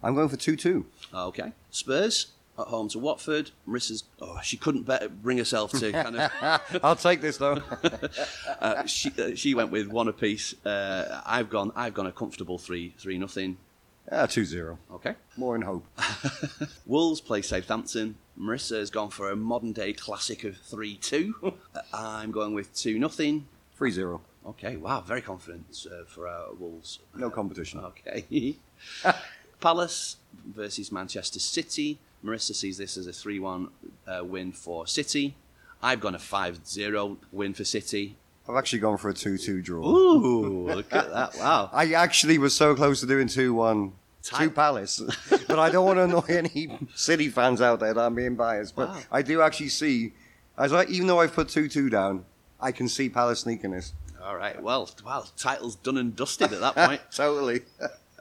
I'm 0.04 0.16
going 0.16 0.30
for 0.30 0.38
2 0.38 0.56
2. 0.56 0.86
Okay. 1.14 1.52
Spurs 1.70 2.28
at 2.62 2.68
home 2.68 2.88
to 2.90 3.00
Watford. 3.00 3.52
Marissa's, 3.68 4.04
oh, 4.22 4.40
she 4.44 4.58
couldn't 4.58 4.84
better 4.84 5.10
bring 5.10 5.38
herself 5.38 5.72
to 5.72 5.92
kind 6.04 6.16
of. 6.18 6.80
I'll 6.84 6.96
take 6.96 7.22
this 7.22 7.38
though. 7.38 7.62
Uh, 8.62 8.86
she, 8.86 9.12
uh, 9.18 9.34
she 9.34 9.56
went 9.56 9.72
with 9.72 9.88
one 9.88 10.08
apiece. 10.08 10.54
Uh, 10.64 11.22
I've 11.26 11.50
gone. 11.50 11.72
I've 11.76 11.96
gone 11.96 12.06
a 12.06 12.12
comfortable 12.12 12.60
three 12.60 12.94
three 13.00 13.18
nothing. 13.18 13.58
Ah, 14.12 14.26
2 14.26 14.46
0. 14.46 14.78
Okay. 14.94 15.16
More 15.38 15.56
in 15.56 15.62
hope. 15.64 15.86
Wolves 16.86 17.22
play 17.22 17.42
Southampton. 17.42 18.16
Marissa 18.40 18.78
has 18.78 18.90
gone 18.90 19.10
for 19.10 19.32
a 19.32 19.36
modern 19.36 19.72
day 19.72 19.94
classic 19.94 20.44
of 20.44 20.58
three 20.58 20.96
two. 20.96 21.54
I'm 21.94 22.32
going 22.32 22.54
with 22.54 22.76
two 22.76 23.00
nothing. 23.00 23.48
3 23.78 23.90
0. 23.92 24.22
Okay. 24.46 24.76
Wow. 24.78 25.02
Very 25.02 25.22
confident 25.22 25.88
uh, 25.92 26.06
for 26.06 26.28
our 26.28 26.54
Wolves. 26.54 27.00
No 27.16 27.30
competition. 27.30 27.80
Okay. 27.80 28.58
Palace 29.60 30.18
versus 30.46 30.92
Manchester 30.92 31.40
City. 31.40 32.00
Marissa 32.24 32.54
sees 32.56 32.78
this 32.78 32.98
as 32.98 33.08
a 33.08 33.14
3 33.14 33.40
1 33.40 33.68
uh, 34.08 34.24
win 34.24 34.52
for 34.52 34.86
City. 34.88 35.36
I've 35.82 36.00
gone 36.00 36.16
a 36.16 36.20
5 36.20 36.66
0 36.66 37.18
win 37.32 37.54
for 37.54 37.64
City. 37.66 38.18
I've 38.48 38.56
actually 38.56 38.80
gone 38.80 38.98
for 38.98 39.10
a 39.10 39.14
2 39.14 39.38
2 39.38 39.62
draw. 39.62 39.86
Ooh, 39.88 40.68
look 40.68 40.94
at 40.94 41.10
that. 41.12 41.36
Wow. 41.38 41.70
I 41.74 41.94
actually 41.94 42.38
was 42.38 42.56
so 42.56 42.76
close 42.76 43.00
to 43.02 43.06
doing 43.08 43.28
2 43.28 43.54
1 43.54 43.94
Tight. 44.24 44.46
to 44.46 44.52
Palace. 44.52 45.02
but 45.48 45.58
I 45.60 45.70
don't 45.70 45.86
want 45.86 45.98
to 45.98 46.04
annoy 46.04 46.26
any 46.30 46.78
City 46.94 47.30
fans 47.30 47.62
out 47.62 47.80
there 47.80 47.94
that 47.94 48.02
I'm 48.06 48.14
being 48.16 48.36
biased. 48.36 48.76
But 48.76 48.90
Wow. 48.90 49.00
I 49.12 49.22
do 49.24 49.42
actually 49.42 49.70
see, 49.70 50.14
as 50.58 50.74
I, 50.74 50.86
even 50.86 51.08
though 51.08 51.20
I've 51.20 51.34
put 51.34 51.50
2 51.50 51.68
2 51.68 51.90
down, 51.90 52.26
I 52.60 52.72
can 52.72 52.88
see 52.88 53.10
Palace 53.10 53.40
sneaking 53.42 53.72
this. 53.72 53.94
All 54.24 54.36
right. 54.36 54.62
Well, 54.62 54.88
wow. 55.04 55.24
Title's 55.38 55.76
done 55.78 55.98
and 55.98 56.16
dusted 56.16 56.54
at 56.54 56.60
that 56.60 56.76
point. 56.76 57.02
Totally. 57.16 57.62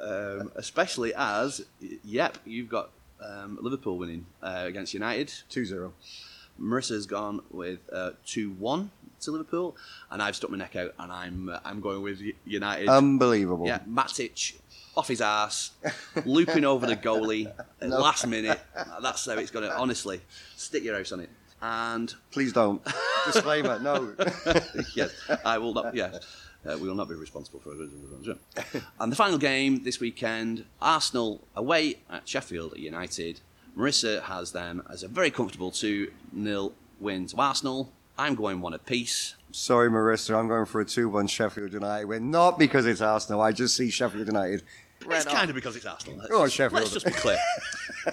um, 0.00 0.50
especially 0.56 1.12
as, 1.14 1.60
yep, 2.02 2.38
you've 2.46 2.70
got 2.70 2.90
um, 3.22 3.59
Liverpool 3.61 3.98
winning 3.98 4.26
uh, 4.42 4.64
against 4.66 4.94
United. 4.94 5.33
2 5.48 5.64
0. 5.64 5.92
Marissa's 6.61 7.06
gone 7.06 7.40
with 7.50 7.78
uh, 7.92 8.11
2 8.26 8.50
1 8.52 8.90
to 9.20 9.30
Liverpool. 9.30 9.76
And 10.11 10.22
I've 10.22 10.37
stuck 10.37 10.50
my 10.50 10.59
neck 10.59 10.76
out 10.76 10.94
and 10.98 11.12
I'm, 11.12 11.48
uh, 11.48 11.59
I'm 11.64 11.80
going 11.80 12.02
with 12.02 12.20
United. 12.44 12.88
Unbelievable. 12.88 13.66
Yeah, 13.66 13.80
Matic 13.88 14.56
off 14.96 15.09
his 15.09 15.20
ass, 15.20 15.70
looping 16.24 16.64
over 16.64 16.87
the 16.87 16.96
goalie 16.96 17.50
at 17.80 17.88
last 17.88 18.26
minute. 18.26 18.61
That's 19.02 19.24
how 19.26 19.33
it's 19.38 19.50
going 19.50 19.68
to, 19.68 19.74
honestly, 19.76 20.20
stick 20.56 20.85
your 20.85 20.96
house 20.96 21.12
on 21.12 21.20
it. 21.20 21.30
And 21.62 22.12
Please 22.30 22.52
don't. 22.52 22.83
Disclaimer, 23.26 23.78
no. 23.78 24.14
yes, 24.96 25.11
I 25.44 25.59
will 25.59 25.74
not. 25.74 25.94
Yes, 25.94 26.18
uh, 26.66 26.77
we 26.79 26.88
will 26.88 26.94
not 26.94 27.09
be 27.09 27.14
responsible 27.14 27.61
for 27.61 27.73
it. 27.73 28.83
And 29.01 29.11
the 29.11 29.16
final 29.16 29.38
game 29.38 29.83
this 29.85 30.01
weekend: 30.01 30.64
Arsenal 30.81 31.40
away 31.57 31.96
at 32.11 32.29
Sheffield 32.29 32.77
United. 32.77 33.40
Marissa 33.77 34.23
has 34.23 34.53
them 34.53 34.83
as 34.90 35.03
a 35.03 35.09
very 35.09 35.31
comfortable 35.31 35.70
two 35.70 36.11
0 36.35 36.73
win 36.99 37.27
to 37.27 37.37
Arsenal. 37.37 37.92
I'm 38.18 38.35
going 38.35 38.61
one 38.61 38.75
apiece. 38.75 39.37
Sorry, 39.53 39.88
Marissa, 39.88 40.38
I'm 40.38 40.46
going 40.46 40.66
for 40.66 40.81
a 40.81 40.85
2 40.85 41.09
1 41.09 41.27
Sheffield 41.27 41.73
United 41.73 42.05
win. 42.05 42.31
Not 42.31 42.59
because 42.59 42.87
it's 42.87 43.01
Arsenal, 43.01 43.40
I 43.40 43.53
just 43.53 43.77
see 43.77 43.90
Sheffield 43.90 44.27
United. 44.27 44.62
it's 45.01 45.25
kind 45.25 45.49
of 45.49 45.55
because 45.55 45.75
it's 45.75 45.87
Arsenal. 45.87 46.18
Let's, 46.18 46.29
just- 46.31 46.55
Sheffield. 46.55 46.83
let's 46.83 46.92
just 46.92 47.07
be 47.07 47.12
clear. 47.12 47.38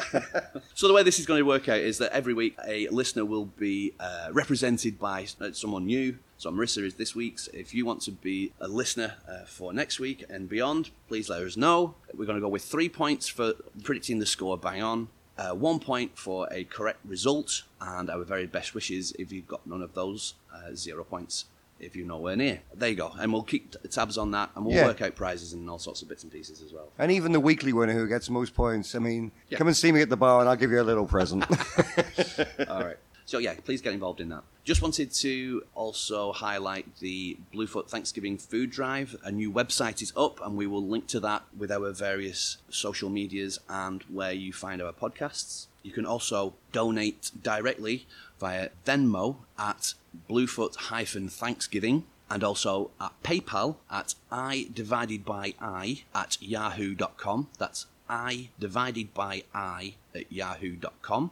so 0.73 0.87
the 0.87 0.93
way 0.93 1.03
this 1.03 1.19
is 1.19 1.25
going 1.25 1.39
to 1.39 1.45
work 1.45 1.67
out 1.67 1.79
is 1.79 1.97
that 1.97 2.11
every 2.13 2.33
week 2.33 2.57
a 2.65 2.87
listener 2.89 3.25
will 3.25 3.45
be 3.45 3.93
uh, 3.99 4.29
represented 4.31 4.97
by 4.97 5.27
uh, 5.41 5.51
someone 5.51 5.85
new. 5.85 6.17
So 6.39 6.51
Marissa 6.51 6.83
is 6.83 6.95
this 6.95 7.15
week's. 7.15 7.47
If 7.47 7.73
you 7.73 7.85
want 7.85 8.01
to 8.03 8.11
be 8.11 8.53
a 8.59 8.67
listener 8.67 9.15
uh, 9.27 9.45
for 9.45 9.73
next 9.73 9.99
week 9.99 10.23
and 10.29 10.47
beyond, 10.47 10.91
please 11.07 11.29
let 11.29 11.41
us 11.41 11.57
know. 11.57 11.95
We're 12.13 12.25
going 12.25 12.37
to 12.37 12.41
go 12.41 12.47
with 12.47 12.63
three 12.63 12.89
points 12.89 13.27
for 13.27 13.53
predicting 13.83 14.19
the 14.19 14.25
score 14.27 14.57
bang 14.57 14.83
on. 14.83 15.07
Uh, 15.37 15.51
one 15.53 15.79
point 15.79 16.17
for 16.17 16.47
a 16.51 16.63
correct 16.63 16.99
result, 17.05 17.63
and 17.81 18.09
our 18.09 18.23
very 18.23 18.45
best 18.47 18.73
wishes 18.75 19.13
if 19.19 19.31
you've 19.31 19.47
got 19.47 19.65
none 19.67 19.81
of 19.83 19.93
those, 19.93 20.33
uh, 20.53 20.73
zero 20.73 21.03
points 21.03 21.45
if 21.79 21.95
you're 21.95 22.07
nowhere 22.07 22.35
near. 22.35 22.61
There 22.73 22.89
you 22.89 22.95
go, 22.95 23.11
and 23.19 23.31
we'll 23.31 23.43
keep 23.43 23.75
tabs 23.91 24.17
on 24.17 24.31
that, 24.31 24.49
and 24.55 24.65
we'll 24.65 24.73
Yeah. 24.75 24.87
work 24.87 24.99
out 25.03 25.15
prizes 25.15 25.53
and 25.53 25.69
all 25.69 25.77
sorts 25.77 26.01
of 26.01 26.07
bits 26.09 26.23
and 26.23 26.31
pieces 26.31 26.63
as 26.63 26.73
well. 26.73 26.89
And 26.97 27.11
even 27.11 27.33
the 27.33 27.39
weekly 27.39 27.71
winner 27.71 27.93
who 27.93 28.07
gets 28.07 28.31
most 28.31 28.55
points, 28.55 28.95
I 28.95 28.99
mean, 28.99 29.31
Yeah. 29.49 29.59
come 29.59 29.67
and 29.67 29.77
see 29.77 29.91
me 29.91 30.01
at 30.01 30.09
the 30.09 30.17
bar 30.17 30.39
and 30.39 30.49
I'll 30.49 30.55
give 30.55 30.71
you 30.71 30.81
a 30.81 30.83
little 30.83 31.05
present. 31.05 31.45
All 32.67 32.83
right. 32.83 32.97
So 33.27 33.39
yeah, 33.39 33.55
please 33.63 33.81
get 33.81 33.93
involved 33.93 34.21
in 34.21 34.29
that. 34.29 34.43
Just 34.63 34.81
wanted 34.81 35.11
to 35.15 35.63
also 35.75 36.31
highlight 36.31 36.97
the 36.99 37.37
Bluefoot 37.53 37.89
Thanksgiving 37.89 38.37
food 38.37 38.71
drive. 38.71 39.17
A 39.21 39.31
new 39.31 39.51
website 39.51 40.01
is 40.01 40.13
up, 40.15 40.39
and 40.45 40.55
we 40.55 40.65
will 40.65 40.85
link 40.85 41.07
to 41.07 41.19
that 41.19 41.43
with 41.55 41.69
our 41.69 41.91
various 41.91 42.57
social 42.69 43.09
medias 43.09 43.59
and 43.69 44.03
where 44.03 44.31
you 44.31 44.53
find 44.53 44.81
our 44.81 44.93
podcasts. 44.93 45.67
You 45.83 45.91
can 45.91 46.05
also 46.05 46.53
donate 46.71 47.31
directly 47.43 48.07
via 48.39 48.69
Venmo 48.85 49.37
at 49.59 49.93
Bluefoot-Thanksgiving 50.29 52.05
and 52.29 52.43
also 52.43 52.91
at 52.99 53.11
PayPal 53.23 53.75
at 53.91 54.15
i 54.31 54.67
divided 54.73 55.25
by 55.25 55.53
i 55.59 56.03
at 56.13 56.37
yahoo.com. 56.41 57.49
That's 57.57 57.87
i 58.09 58.49
divided 58.57 59.13
by 59.13 59.43
i 59.53 59.95
at 60.15 60.31
yahoo.com. 60.31 61.31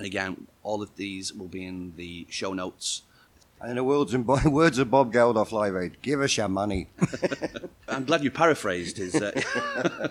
And 0.00 0.06
again, 0.06 0.46
all 0.62 0.82
of 0.82 0.96
these 0.96 1.34
will 1.34 1.46
be 1.48 1.62
in 1.66 1.92
the 1.96 2.26
show 2.30 2.54
notes. 2.54 3.02
And 3.60 3.68
in 3.68 3.76
the 3.76 3.84
words, 3.84 4.14
of 4.14 4.24
Bo- 4.24 4.40
words 4.48 4.78
of 4.78 4.90
Bob 4.90 5.12
Geldof 5.12 5.52
Live 5.52 5.76
Aid, 5.76 6.00
give 6.00 6.22
us 6.22 6.38
your 6.38 6.48
money. 6.48 6.88
I'm 7.88 8.06
glad 8.06 8.24
you 8.24 8.30
paraphrased 8.30 8.96
his. 8.96 9.14
Uh, 9.14 10.08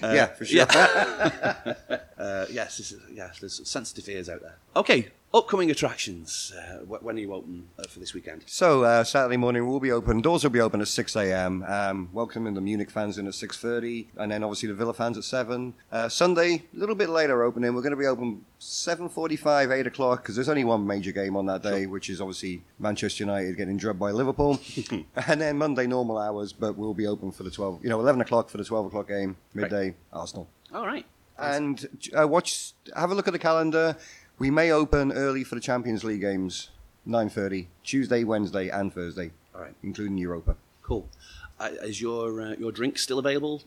yeah, 0.00 0.26
for 0.26 0.44
sure. 0.44 0.64
uh, 0.70 2.46
yes, 2.52 2.76
this 2.78 2.92
is, 2.92 3.00
yes, 3.12 3.40
there's 3.40 3.68
sensitive 3.68 4.08
ears 4.08 4.28
out 4.28 4.42
there. 4.42 4.58
Okay, 4.76 5.08
upcoming 5.34 5.68
attractions. 5.68 6.52
Uh, 6.56 6.84
when 6.84 7.16
are 7.16 7.20
you 7.20 7.34
open 7.34 7.66
uh, 7.76 7.82
for 7.88 7.98
this 7.98 8.14
weekend? 8.14 8.44
So 8.46 8.84
uh, 8.84 9.02
Saturday 9.02 9.36
morning 9.36 9.66
we'll 9.66 9.80
be 9.80 9.90
open. 9.90 10.20
Doors 10.20 10.44
will 10.44 10.50
be 10.50 10.60
open 10.60 10.80
at 10.80 10.86
6 10.86 11.16
a.m. 11.16 11.64
Um, 11.66 12.08
welcoming 12.12 12.54
the 12.54 12.60
Munich 12.60 12.88
fans 12.88 13.18
in 13.18 13.26
at 13.26 13.32
6:30, 13.32 14.06
and 14.16 14.30
then 14.30 14.44
obviously 14.44 14.68
the 14.68 14.74
Villa 14.74 14.94
fans 14.94 15.18
at 15.18 15.24
7. 15.24 15.74
Uh, 15.90 16.08
Sunday, 16.08 16.62
a 16.74 16.78
little 16.78 16.94
bit 16.94 17.08
later 17.08 17.42
opening. 17.42 17.74
We're 17.74 17.82
going 17.82 17.90
to 17.90 17.96
be 17.96 18.06
open 18.06 18.44
7:45, 18.60 19.72
8 19.72 19.86
o'clock 19.88 20.22
because 20.22 20.36
there's 20.36 20.48
only 20.48 20.64
one 20.64 20.86
major 20.86 21.10
game 21.10 21.36
on 21.36 21.46
that 21.46 21.62
day, 21.62 21.86
which 21.86 22.08
is 22.08 22.20
obviously 22.20 22.62
Manchester 22.78 23.24
United 23.24 23.56
getting 23.56 23.76
drubbed 23.76 23.98
by 23.98 24.12
Liverpool. 24.12 24.60
and 25.26 25.40
then 25.40 25.58
Monday 25.58 25.88
normal 25.88 26.16
hours, 26.16 26.52
but 26.52 26.76
we'll 26.76 26.94
be 26.94 27.08
open 27.08 27.32
for 27.32 27.42
the 27.42 27.50
12, 27.50 27.82
you 27.82 27.90
know, 27.90 27.98
11 27.98 28.20
o'clock 28.20 28.48
for 28.48 28.58
the 28.58 28.64
12 28.64 28.86
o'clock 28.86 29.08
game, 29.08 29.36
midday 29.52 29.94
Arsenal. 30.12 30.48
All 30.72 30.86
right. 30.86 31.06
And 31.36 31.88
uh, 32.16 32.28
watch, 32.28 32.74
have 32.94 33.10
a 33.10 33.14
look 33.14 33.26
at 33.26 33.32
the 33.32 33.40
calendar. 33.40 33.96
We 34.38 34.50
may 34.50 34.70
open 34.72 35.12
early 35.12 35.44
for 35.44 35.54
the 35.54 35.60
Champions 35.60 36.04
League 36.04 36.20
games, 36.20 36.70
9:30, 37.06 37.66
Tuesday, 37.84 38.24
Wednesday, 38.24 38.68
and 38.68 38.92
Thursday, 38.92 39.30
All 39.54 39.60
right. 39.60 39.74
including 39.82 40.18
Europa. 40.18 40.56
Cool. 40.82 41.08
Uh, 41.58 41.70
is 41.82 42.00
your 42.00 42.40
uh, 42.40 42.54
your 42.58 42.72
drink 42.72 42.98
still 42.98 43.18
available 43.18 43.62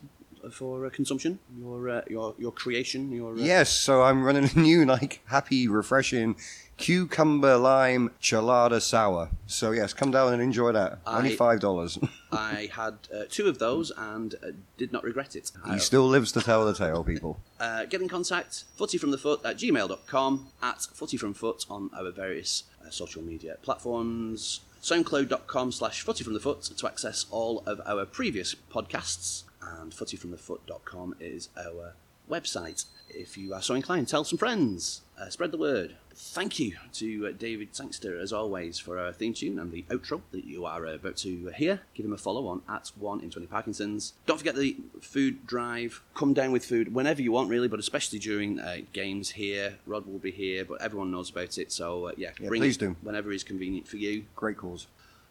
for 0.52 0.86
uh, 0.86 0.90
consumption? 0.90 1.38
Your 1.58 1.88
uh, 1.88 2.02
your 2.08 2.34
your 2.38 2.52
creation? 2.52 3.10
Your 3.10 3.32
uh, 3.32 3.38
Yes, 3.38 3.70
so 3.70 4.02
I'm 4.02 4.22
running 4.22 4.50
a 4.54 4.58
new, 4.58 4.84
like, 4.84 5.20
happy, 5.26 5.66
refreshing 5.68 6.36
cucumber 6.78 7.56
lime 7.56 8.10
chalada 8.22 8.80
sour. 8.80 9.28
So 9.46 9.72
yes, 9.72 9.92
come 9.92 10.10
down 10.10 10.32
and 10.32 10.40
enjoy 10.40 10.72
that. 10.72 11.00
Only 11.06 11.36
five 11.36 11.60
dollars. 11.60 11.98
I 12.32 12.68
had 12.72 12.94
uh, 13.14 13.24
two 13.28 13.46
of 13.48 13.58
those 13.58 13.90
and 13.96 14.34
uh, 14.36 14.48
did 14.76 14.92
not 14.92 15.02
regret 15.04 15.34
it. 15.36 15.50
he 15.70 15.78
still 15.78 16.06
lives 16.06 16.30
to 16.32 16.40
tell 16.40 16.64
the 16.64 16.74
tale, 16.74 17.04
people. 17.04 17.40
Uh, 17.60 17.84
get 17.86 18.00
in 18.00 18.08
contact, 18.08 18.62
footyfromthefoot 18.78 19.44
at 19.44 19.56
gmail.com, 19.56 20.46
at 20.62 20.78
footyfromfoot 20.78 21.68
on 21.68 21.90
our 21.92 22.12
various 22.12 22.62
uh, 22.80 22.88
social 22.88 23.20
media 23.20 23.56
platforms, 23.62 24.60
soundcloud.com 24.80 25.72
slash 25.72 26.06
footyfromthefoot 26.06 26.76
to 26.76 26.86
access 26.86 27.26
all 27.32 27.64
of 27.66 27.80
our 27.84 28.06
previous 28.06 28.54
podcasts, 28.72 29.42
and 29.60 29.90
footyfromthefoot.com 29.92 31.16
is 31.18 31.48
our 31.58 31.94
website. 32.30 32.84
If 33.10 33.36
you 33.38 33.54
are 33.54 33.62
so 33.62 33.74
inclined, 33.74 34.08
tell 34.08 34.24
some 34.24 34.38
friends, 34.38 35.02
uh, 35.20 35.28
spread 35.28 35.50
the 35.50 35.58
word. 35.58 35.96
Thank 36.14 36.58
you 36.58 36.76
to 36.94 37.28
uh, 37.28 37.32
David 37.32 37.74
Sangster, 37.74 38.18
as 38.18 38.32
always, 38.32 38.78
for 38.78 38.98
our 38.98 39.12
theme 39.12 39.32
tune 39.34 39.58
and 39.58 39.70
the 39.72 39.84
outro 39.88 40.20
that 40.32 40.44
you 40.44 40.64
are 40.66 40.86
uh, 40.86 40.94
about 40.94 41.16
to 41.18 41.48
hear. 41.56 41.80
Give 41.94 42.04
him 42.06 42.12
a 42.12 42.18
follow 42.18 42.46
on 42.48 42.62
at 42.68 42.90
1 42.98 43.20
in 43.20 43.30
20 43.30 43.46
Parkinson's. 43.46 44.12
Don't 44.26 44.36
forget 44.38 44.56
the 44.56 44.76
food 45.00 45.46
drive. 45.46 46.02
Come 46.14 46.34
down 46.34 46.50
with 46.52 46.64
food 46.64 46.92
whenever 46.94 47.22
you 47.22 47.32
want, 47.32 47.50
really, 47.50 47.68
but 47.68 47.78
especially 47.80 48.18
during 48.18 48.58
uh, 48.58 48.78
games 48.92 49.30
here. 49.30 49.76
Rod 49.86 50.06
will 50.06 50.18
be 50.18 50.30
here, 50.32 50.64
but 50.64 50.80
everyone 50.82 51.10
knows 51.10 51.30
about 51.30 51.56
it, 51.58 51.70
so 51.72 52.06
uh, 52.08 52.12
yeah, 52.16 52.30
Yeah, 52.40 52.48
bring 52.48 52.60
please 52.62 52.76
it 52.76 52.80
do. 52.80 52.96
whenever 53.02 53.30
is 53.32 53.44
convenient 53.44 53.86
for 53.88 53.96
you. 53.96 54.24
Great 54.36 54.56
cause. 54.56 54.86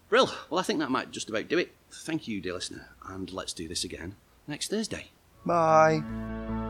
Brill. 0.09 0.31
Well, 0.49 0.59
I 0.59 0.63
think 0.63 0.79
that 0.79 0.89
might 0.91 1.11
just 1.11 1.29
about 1.29 1.47
do 1.49 1.57
it. 1.57 1.73
Thank 1.91 2.27
you, 2.27 2.39
dear 2.41 2.53
listener, 2.53 2.87
and 3.07 3.31
let's 3.33 3.51
do 3.53 3.67
this 3.67 3.83
again 3.83 4.15
next 4.47 4.69
Thursday. 4.69 5.07
Bye. 5.45 6.66